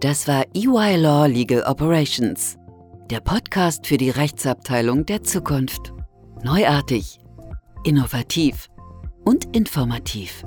Das 0.00 0.26
war 0.26 0.44
EY 0.54 0.96
Law 0.96 1.26
Legal 1.26 1.62
Operations, 1.62 2.58
der 3.10 3.20
Podcast 3.20 3.86
für 3.86 3.98
die 3.98 4.10
Rechtsabteilung 4.10 5.04
der 5.04 5.22
Zukunft. 5.22 5.92
Neuartig, 6.42 7.20
innovativ 7.84 8.68
und 9.24 9.54
informativ. 9.54 10.42